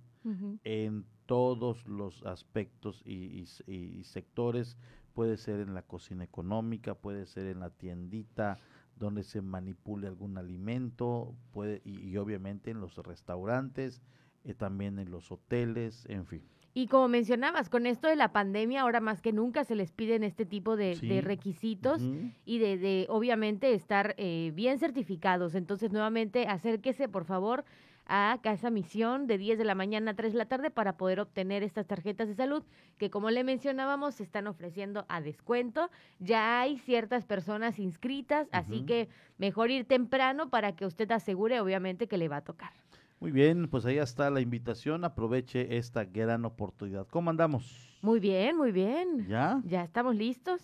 [0.64, 4.76] en todos los aspectos y, y s- y sectores.
[5.14, 8.58] Puede ser en la cocina económica, puede ser en la tiendita
[8.96, 14.02] donde se manipule algún alimento, puede y, y obviamente en los restaurantes,
[14.44, 16.42] eh, también en los hoteles, en fin.
[16.72, 20.22] Y como mencionabas, con esto de la pandemia, ahora más que nunca se les piden
[20.22, 21.08] este tipo de, Sí.
[21.08, 22.00] de requisitos
[22.44, 25.56] y de, de, obviamente, estar eh, bien certificados.
[25.56, 27.64] Entonces, nuevamente, acérquese, por favor,
[28.12, 31.20] a Casa Misión de 10 de la mañana a 3 de la tarde para poder
[31.20, 32.64] obtener estas tarjetas de salud
[32.98, 35.90] que, como le mencionábamos, se están ofreciendo a descuento.
[36.18, 39.08] Ya hay ciertas personas inscritas, así que
[39.38, 42.72] mejor ir temprano para que usted asegure, obviamente, que le va a tocar.
[43.20, 45.04] Muy bien, pues ahí está la invitación.
[45.04, 47.06] Aproveche esta gran oportunidad.
[47.06, 47.96] ¿Cómo andamos?
[48.02, 49.28] Muy bien, muy bien.
[49.28, 49.60] ¿Ya?
[49.64, 50.60] Ya estamos listos.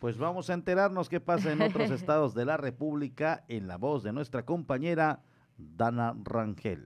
[0.00, 4.02] Pues vamos a enterarnos qué pasa en otros estados de la República en la voz
[4.02, 5.20] de nuestra compañera
[5.76, 6.82] Dana Rangel.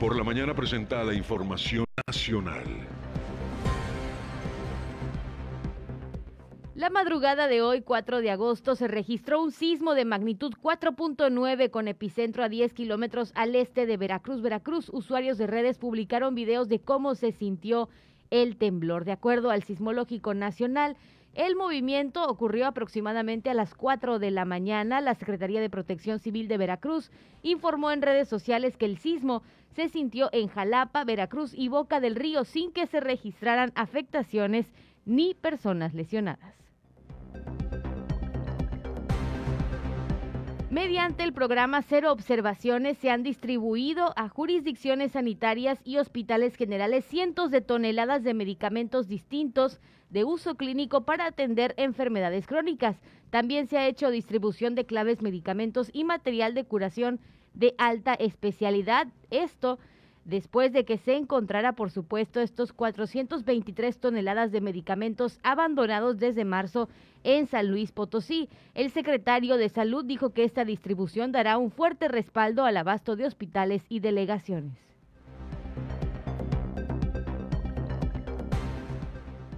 [0.00, 2.64] Por la mañana presenta la información nacional.
[6.78, 11.88] La madrugada de hoy, 4 de agosto, se registró un sismo de magnitud 4.9 con
[11.88, 14.88] epicentro a 10 kilómetros al este de Veracruz, Veracruz.
[14.92, 17.88] Usuarios de redes publicaron videos de cómo se sintió
[18.30, 19.04] el temblor.
[19.04, 20.96] De acuerdo al Sismológico Nacional,
[21.34, 25.00] el movimiento ocurrió aproximadamente a las 4 de la mañana.
[25.00, 27.10] La Secretaría de Protección Civil de Veracruz
[27.42, 29.42] informó en redes sociales que el sismo
[29.74, 34.72] se sintió en Jalapa, Veracruz y Boca del Río sin que se registraran afectaciones
[35.04, 36.54] ni personas lesionadas.
[40.78, 47.50] Mediante el programa Cero Observaciones se han distribuido a jurisdicciones sanitarias y hospitales generales cientos
[47.50, 52.96] de toneladas de medicamentos distintos de uso clínico para atender enfermedades crónicas.
[53.30, 57.18] También se ha hecho distribución de claves, medicamentos y material de curación
[57.54, 59.08] de alta especialidad.
[59.32, 59.80] Esto
[60.28, 66.88] después de que se encontrara, por supuesto, estos 423 toneladas de medicamentos abandonados desde marzo
[67.24, 68.48] en San Luis Potosí.
[68.74, 73.24] El secretario de Salud dijo que esta distribución dará un fuerte respaldo al abasto de
[73.24, 74.87] hospitales y delegaciones.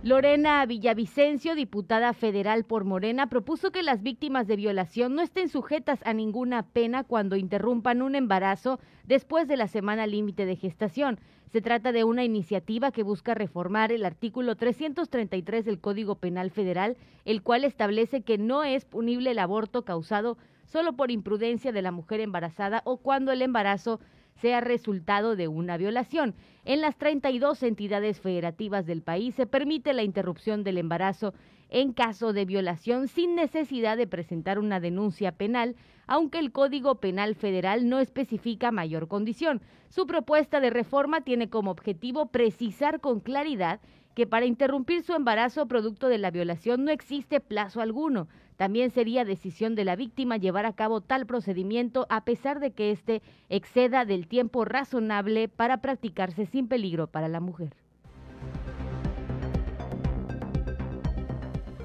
[0.02, 6.00] Lorena Villavicencio, diputada federal por Morena, propuso que las víctimas de violación no estén sujetas
[6.06, 11.20] a ninguna pena cuando interrumpan un embarazo después de la semana límite de gestación.
[11.52, 16.96] Se trata de una iniciativa que busca reformar el artículo 333 del Código Penal Federal,
[17.26, 21.92] el cual establece que no es punible el aborto causado solo por imprudencia de la
[21.92, 24.00] mujer embarazada o cuando el embarazo
[24.40, 26.34] sea resultado de una violación.
[26.64, 31.34] En las 32 entidades federativas del país se permite la interrupción del embarazo
[31.70, 35.76] en caso de violación sin necesidad de presentar una denuncia penal,
[36.06, 39.62] aunque el Código Penal Federal no especifica mayor condición.
[39.88, 43.80] Su propuesta de reforma tiene como objetivo precisar con claridad
[44.14, 48.28] que para interrumpir su embarazo producto de la violación no existe plazo alguno.
[48.56, 52.90] También sería decisión de la víctima llevar a cabo tal procedimiento a pesar de que
[52.90, 57.74] éste exceda del tiempo razonable para practicarse sin peligro para la mujer.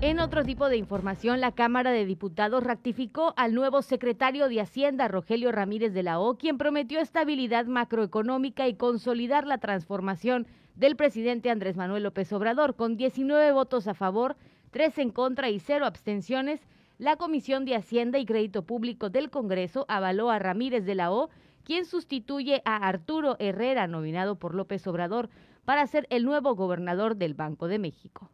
[0.00, 5.08] En otro tipo de información, la Cámara de Diputados ratificó al nuevo secretario de Hacienda,
[5.08, 10.46] Rogelio Ramírez de la O, quien prometió estabilidad macroeconómica y consolidar la transformación
[10.76, 12.76] del presidente Andrés Manuel López Obrador.
[12.76, 14.36] Con 19 votos a favor,
[14.70, 16.60] 3 en contra y 0 abstenciones,
[16.98, 21.30] la Comisión de Hacienda y Crédito Público del Congreso avaló a Ramírez de la O,
[21.62, 25.30] quien sustituye a Arturo Herrera, nominado por López Obrador,
[25.64, 28.30] para ser el nuevo gobernador del Banco de México.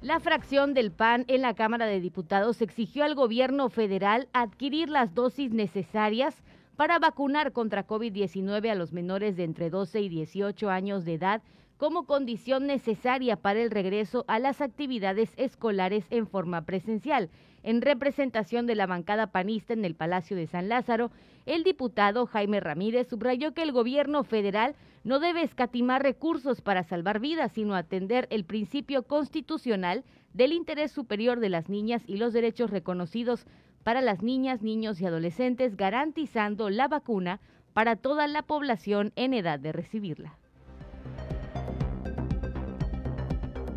[0.00, 5.14] La fracción del PAN en la Cámara de Diputados exigió al gobierno federal adquirir las
[5.14, 6.42] dosis necesarias
[6.78, 11.42] para vacunar contra COVID-19 a los menores de entre 12 y 18 años de edad
[11.76, 17.30] como condición necesaria para el regreso a las actividades escolares en forma presencial.
[17.64, 21.10] En representación de la bancada panista en el Palacio de San Lázaro,
[21.46, 27.18] el diputado Jaime Ramírez subrayó que el gobierno federal no debe escatimar recursos para salvar
[27.18, 32.70] vidas, sino atender el principio constitucional del interés superior de las niñas y los derechos
[32.70, 33.46] reconocidos
[33.82, 37.40] para las niñas, niños y adolescentes, garantizando la vacuna
[37.72, 40.36] para toda la población en edad de recibirla.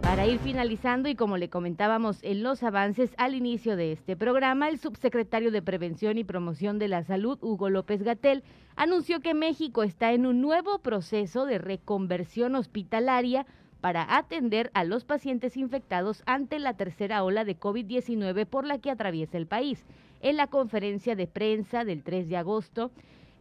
[0.01, 4.67] Para ir finalizando y como le comentábamos en los avances al inicio de este programa,
[4.67, 8.43] el subsecretario de Prevención y Promoción de la Salud, Hugo López Gatel,
[8.75, 13.45] anunció que México está en un nuevo proceso de reconversión hospitalaria
[13.81, 18.91] para atender a los pacientes infectados ante la tercera ola de COVID-19 por la que
[18.91, 19.83] atraviesa el país.
[20.21, 22.91] En la conferencia de prensa del 3 de agosto,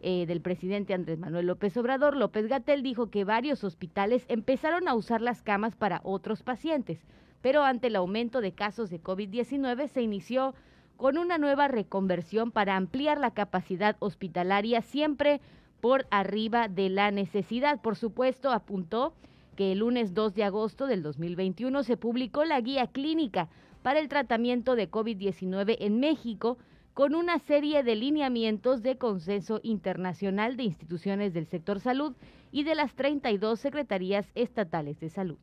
[0.01, 4.95] eh, del presidente Andrés Manuel López Obrador, López Gatel dijo que varios hospitales empezaron a
[4.95, 7.05] usar las camas para otros pacientes,
[7.43, 10.55] pero ante el aumento de casos de COVID-19 se inició
[10.97, 15.43] con una nueva reconversión para ampliar la capacidad hospitalaria siempre
[15.83, 17.81] por arriba de la necesidad.
[17.83, 19.13] Por supuesto, apuntó
[19.61, 23.51] que el lunes 2 de agosto del 2021 se publicó la guía clínica
[23.83, 26.57] para el tratamiento de COVID-19 en México
[26.95, 32.17] con una serie de lineamientos de consenso internacional de instituciones del sector salud
[32.51, 35.37] y de las 32 secretarías estatales de salud.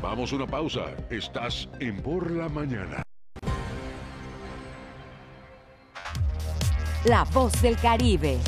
[0.00, 0.96] Vamos a una pausa.
[1.10, 3.02] Estás en Por la Mañana.
[7.04, 8.38] La voz del Caribe.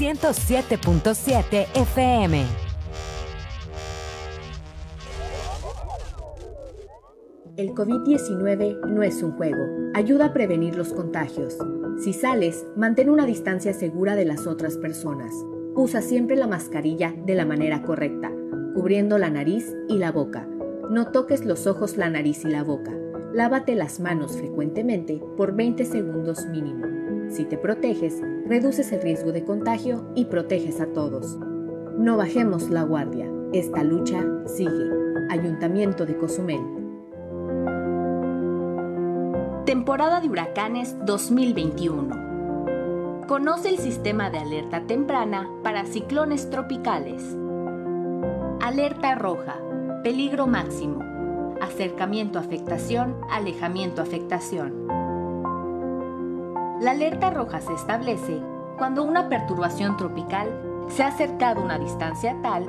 [0.00, 2.46] 107.7 FM.
[7.58, 9.62] El COVID-19 no es un juego.
[9.92, 11.58] Ayuda a prevenir los contagios.
[12.02, 15.34] Si sales, mantén una distancia segura de las otras personas.
[15.74, 18.32] Usa siempre la mascarilla de la manera correcta,
[18.74, 20.48] cubriendo la nariz y la boca.
[20.88, 22.96] No toques los ojos, la nariz y la boca.
[23.34, 26.99] Lávate las manos frecuentemente por 20 segundos mínimo.
[27.30, 31.38] Si te proteges, reduces el riesgo de contagio y proteges a todos.
[31.96, 33.30] No bajemos la guardia.
[33.52, 34.90] Esta lucha sigue.
[35.28, 36.60] Ayuntamiento de Cozumel.
[39.64, 43.26] Temporada de huracanes 2021.
[43.28, 47.36] Conoce el sistema de alerta temprana para ciclones tropicales.
[48.60, 49.54] Alerta roja.
[50.02, 50.98] Peligro máximo.
[51.60, 54.88] Acercamiento afectación, alejamiento afectación.
[56.80, 58.40] La alerta roja se establece
[58.78, 60.48] cuando una perturbación tropical
[60.88, 62.66] se ha acercado a una distancia tal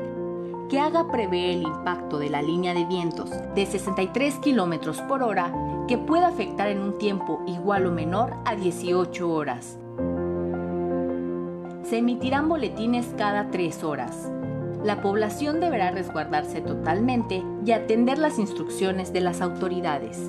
[0.70, 5.54] que haga prever el impacto de la línea de vientos de 63 km por hora
[5.88, 9.80] que pueda afectar en un tiempo igual o menor a 18 horas.
[11.84, 14.30] Se emitirán boletines cada 3 horas.
[14.84, 20.20] La población deberá resguardarse totalmente y atender las instrucciones de las autoridades.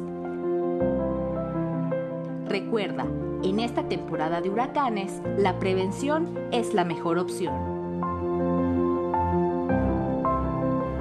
[2.47, 3.07] Recuerda,
[3.43, 7.55] en esta temporada de huracanes, la prevención es la mejor opción.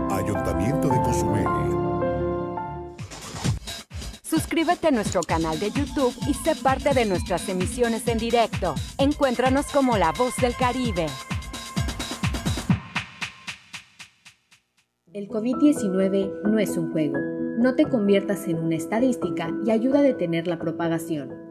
[0.10, 1.46] Ayuntamiento de Cozumel.
[4.24, 8.76] Suscríbete a nuestro canal de YouTube y sé parte de nuestras emisiones en directo.
[8.98, 11.08] Encuéntranos como La Voz del Caribe.
[15.14, 17.18] El COVID-19 no es un juego.
[17.60, 21.51] No te conviertas en una estadística y ayuda a detener la propagación.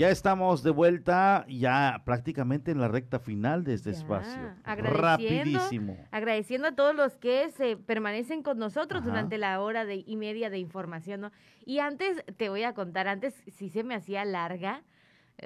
[0.00, 4.54] Ya estamos de vuelta, ya prácticamente en la recta final de este espacio.
[4.64, 5.98] Agradeciendo, Rapidísimo.
[6.10, 9.10] agradeciendo a todos los que se permanecen con nosotros Ajá.
[9.10, 11.20] durante la hora de, y media de información.
[11.20, 11.32] ¿no?
[11.66, 14.84] Y antes, te voy a contar, antes sí se me hacía larga,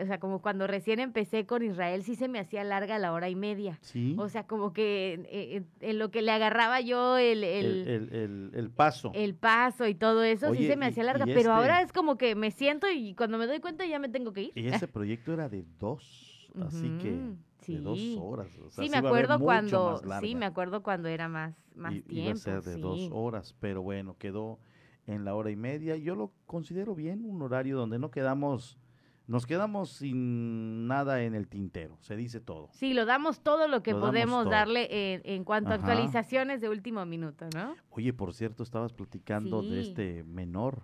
[0.03, 3.28] o sea, como cuando recién empecé con Israel, sí se me hacía larga la hora
[3.28, 3.78] y media.
[3.82, 4.16] Sí.
[4.18, 8.12] O sea, como que eh, en lo que le agarraba yo el, El, el, el-
[8.14, 9.12] el- el paso.
[9.14, 11.24] el paso y todo eso, sí se me y- hacía larga.
[11.26, 14.09] Pero este- ahora es como que me siento y cuando me doy cuenta ya me
[14.09, 14.53] tengo que ir.
[14.55, 17.36] Y ese proyecto era de dos, así que Ujú.
[17.66, 18.49] de dos horas.
[18.70, 22.12] sí, me acuerdo cuando, sí, me acuerdo cuando era más, más tiempo.
[22.12, 24.59] Iba a ser de dos horas, pero bueno, quedó
[25.07, 25.97] en la hora y media.
[25.97, 28.78] Yo lo considero bien, un horario donde no quedamos
[29.27, 32.68] nos quedamos sin nada en el tintero, se dice todo.
[32.72, 37.47] Sí, lo damos todo lo que podemos darle en, cuanto a actualizaciones de último minuto,
[37.55, 37.75] ¿no?
[37.91, 40.83] Oye, por cierto, estabas platicando de este menor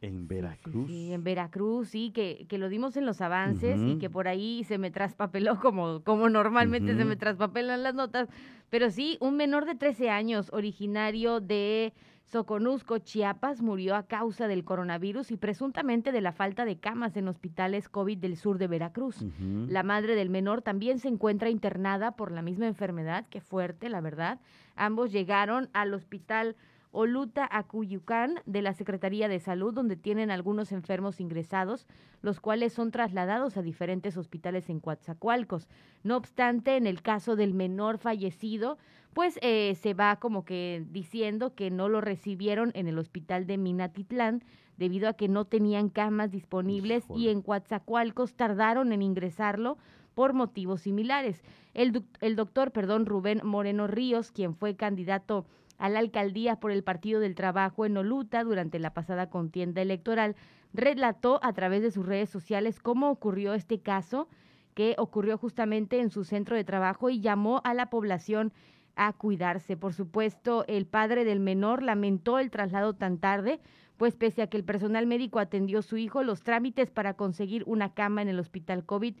[0.00, 0.86] en Veracruz.
[0.86, 4.62] Sí, en Veracruz, sí, que, que, lo dimos en los avances y que por ahí
[4.64, 8.28] se me traspapeló como, como normalmente se me traspapelan las notas.
[8.70, 11.94] Pero sí, un menor de 13 años, originario de
[12.24, 17.28] Soconusco, Chiapas, murió a causa del coronavirus y presuntamente de la falta de camas en
[17.28, 19.24] hospitales COVID del sur de Veracruz.
[19.68, 24.00] La madre del menor también se encuentra internada por la misma enfermedad, que fuerte, la
[24.00, 24.40] verdad.
[24.74, 26.56] Ambos llegaron al hospital
[26.96, 31.88] Oluta Acuyucán de la Secretaría de Salud, donde tienen algunos enfermos ingresados,
[32.22, 35.68] los cuales son trasladados a diferentes hospitales en Coatzacoalcos.
[36.04, 38.78] No obstante, en el caso del menor fallecido,
[39.14, 43.56] pues eh, se va como que diciendo que no lo recibieron en el hospital de
[43.56, 44.42] Minatitlán
[44.76, 49.78] debido a que no tenían camas disponibles y en Coatzacoalcos tardaron en ingresarlo
[50.14, 51.42] por motivos similares.
[51.74, 55.46] El, el doctor, perdón, Rubén Moreno Ríos, quien fue candidato
[55.78, 60.34] a la alcaldía por el Partido del Trabajo en Oluta durante la pasada contienda electoral,
[60.72, 64.28] relató a través de sus redes sociales cómo ocurrió este caso
[64.74, 68.52] que ocurrió justamente en su centro de trabajo y llamó a la población
[68.96, 69.76] a cuidarse.
[69.76, 73.60] Por supuesto, el padre del menor lamentó el traslado tan tarde,
[73.96, 77.62] pues pese a que el personal médico atendió a su hijo, los trámites para conseguir
[77.66, 79.14] una cama en el hospital COVID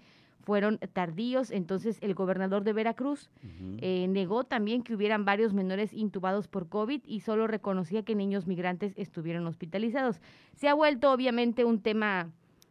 [0.44, 1.50] fueron tardíos.
[1.50, 3.30] Entonces, el gobernador de Veracruz
[3.78, 8.46] eh, negó también que hubieran varios menores intubados por COVID y solo reconocía que niños
[8.46, 10.20] migrantes estuvieron hospitalizados.
[10.54, 12.30] Se ha vuelto, obviamente, un tema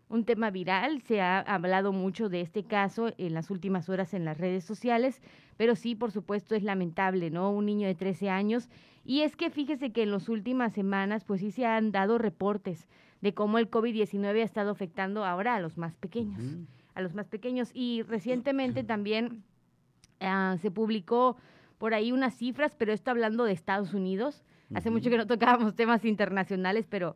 [0.10, 4.26] un tema viral, se ha hablado mucho de este caso en las últimas horas en
[4.26, 5.22] las redes sociales,
[5.58, 7.52] pero sí, por supuesto, es lamentable, ¿no?
[7.52, 8.70] Un niño de 13 años.
[9.06, 12.88] Y es que fíjese que en las últimas semanas, pues sí se han dado reportes
[13.22, 16.40] de cómo el COVID-19 ha estado afectando ahora a los más pequeños
[16.96, 17.72] a los más pequeños.
[17.74, 19.44] Y recientemente también
[20.20, 21.38] ah, se publicó
[21.78, 24.44] por ahí unas cifras, pero esto hablando de Estados Unidos.
[24.74, 27.16] Hace mucho que no tocábamos temas internacionales, pero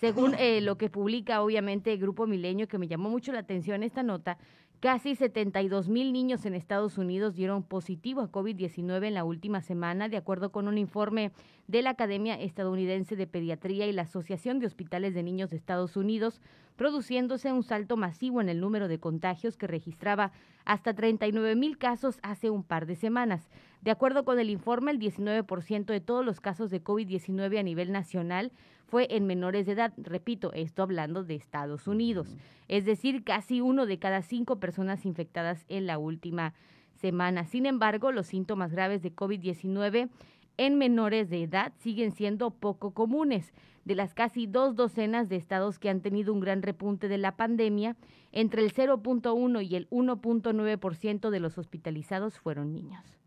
[0.00, 3.82] según eh, lo que publica obviamente el Grupo Milenio, que me llamó mucho la atención
[3.82, 4.38] esta nota,
[4.80, 10.08] Casi 72 mil niños en Estados Unidos dieron positivo a COVID-19 en la última semana,
[10.08, 11.32] de acuerdo con un informe
[11.66, 15.96] de la Academia Estadounidense de Pediatría y la Asociación de Hospitales de Niños de Estados
[15.96, 16.40] Unidos,
[16.76, 20.30] produciéndose un salto masivo en el número de contagios que registraba
[20.64, 23.50] hasta 39 mil casos hace un par de semanas.
[23.82, 27.90] De acuerdo con el informe, el 19% de todos los casos de COVID-19 a nivel
[27.90, 28.52] nacional
[28.88, 29.92] fue en menores de edad.
[29.98, 32.34] Repito, esto hablando de Estados Unidos.
[32.68, 36.54] Es decir, casi uno de cada cinco personas infectadas en la última
[36.94, 37.44] semana.
[37.44, 40.08] Sin embargo, los síntomas graves de COVID-19
[40.56, 43.52] en menores de edad siguen siendo poco comunes.
[43.84, 47.36] De las casi dos docenas de estados que han tenido un gran repunte de la
[47.36, 47.96] pandemia,
[48.32, 53.18] entre el 0.1 y el 1.9% de los hospitalizados fueron niños.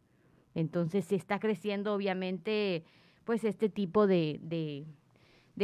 [0.53, 2.83] Entonces se está creciendo obviamente
[3.23, 4.85] pues este tipo de, de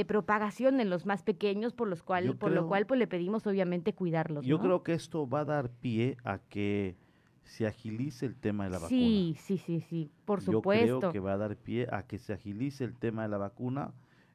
[0.05, 3.93] propagación en los más pequeños, por los cual, por lo cual pues le pedimos obviamente
[3.93, 4.45] cuidarlos.
[4.45, 6.95] Yo creo que esto va a dar pie a que
[7.43, 8.99] se agilice el tema de la vacuna.
[8.99, 10.85] Sí, sí, sí, sí, por supuesto.
[10.87, 13.37] Yo creo que va a dar pie a que se agilice el tema de la
[13.37, 13.93] vacuna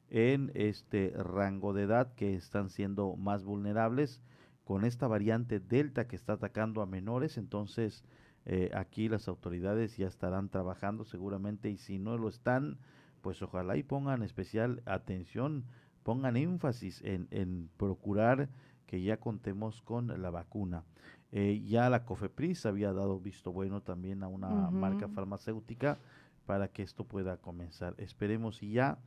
[0.09, 4.21] en este rango de edad que están siendo más vulnerables
[4.63, 8.03] con esta variante Delta que está atacando a menores, entonces
[8.45, 12.77] eh, aquí las autoridades ya estarán trabajando seguramente y si no lo están,
[13.23, 15.63] pues ojalá y pongan especial atención,
[16.03, 18.49] pongan énfasis en, en procurar
[18.85, 20.83] que ya contemos con la vacuna.
[21.31, 25.97] Eh, ya la COFEPRIS había dado visto bueno también a una marca farmacéutica
[26.45, 27.95] para que esto pueda comenzar.
[27.97, 28.99] Esperemos y ya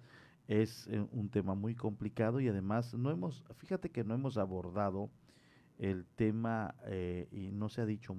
[0.49, 5.11] es eh, un tema muy complicado y además no hemos, fíjate que no hemos abordado
[5.79, 8.15] el tema eh, y no se ha dicho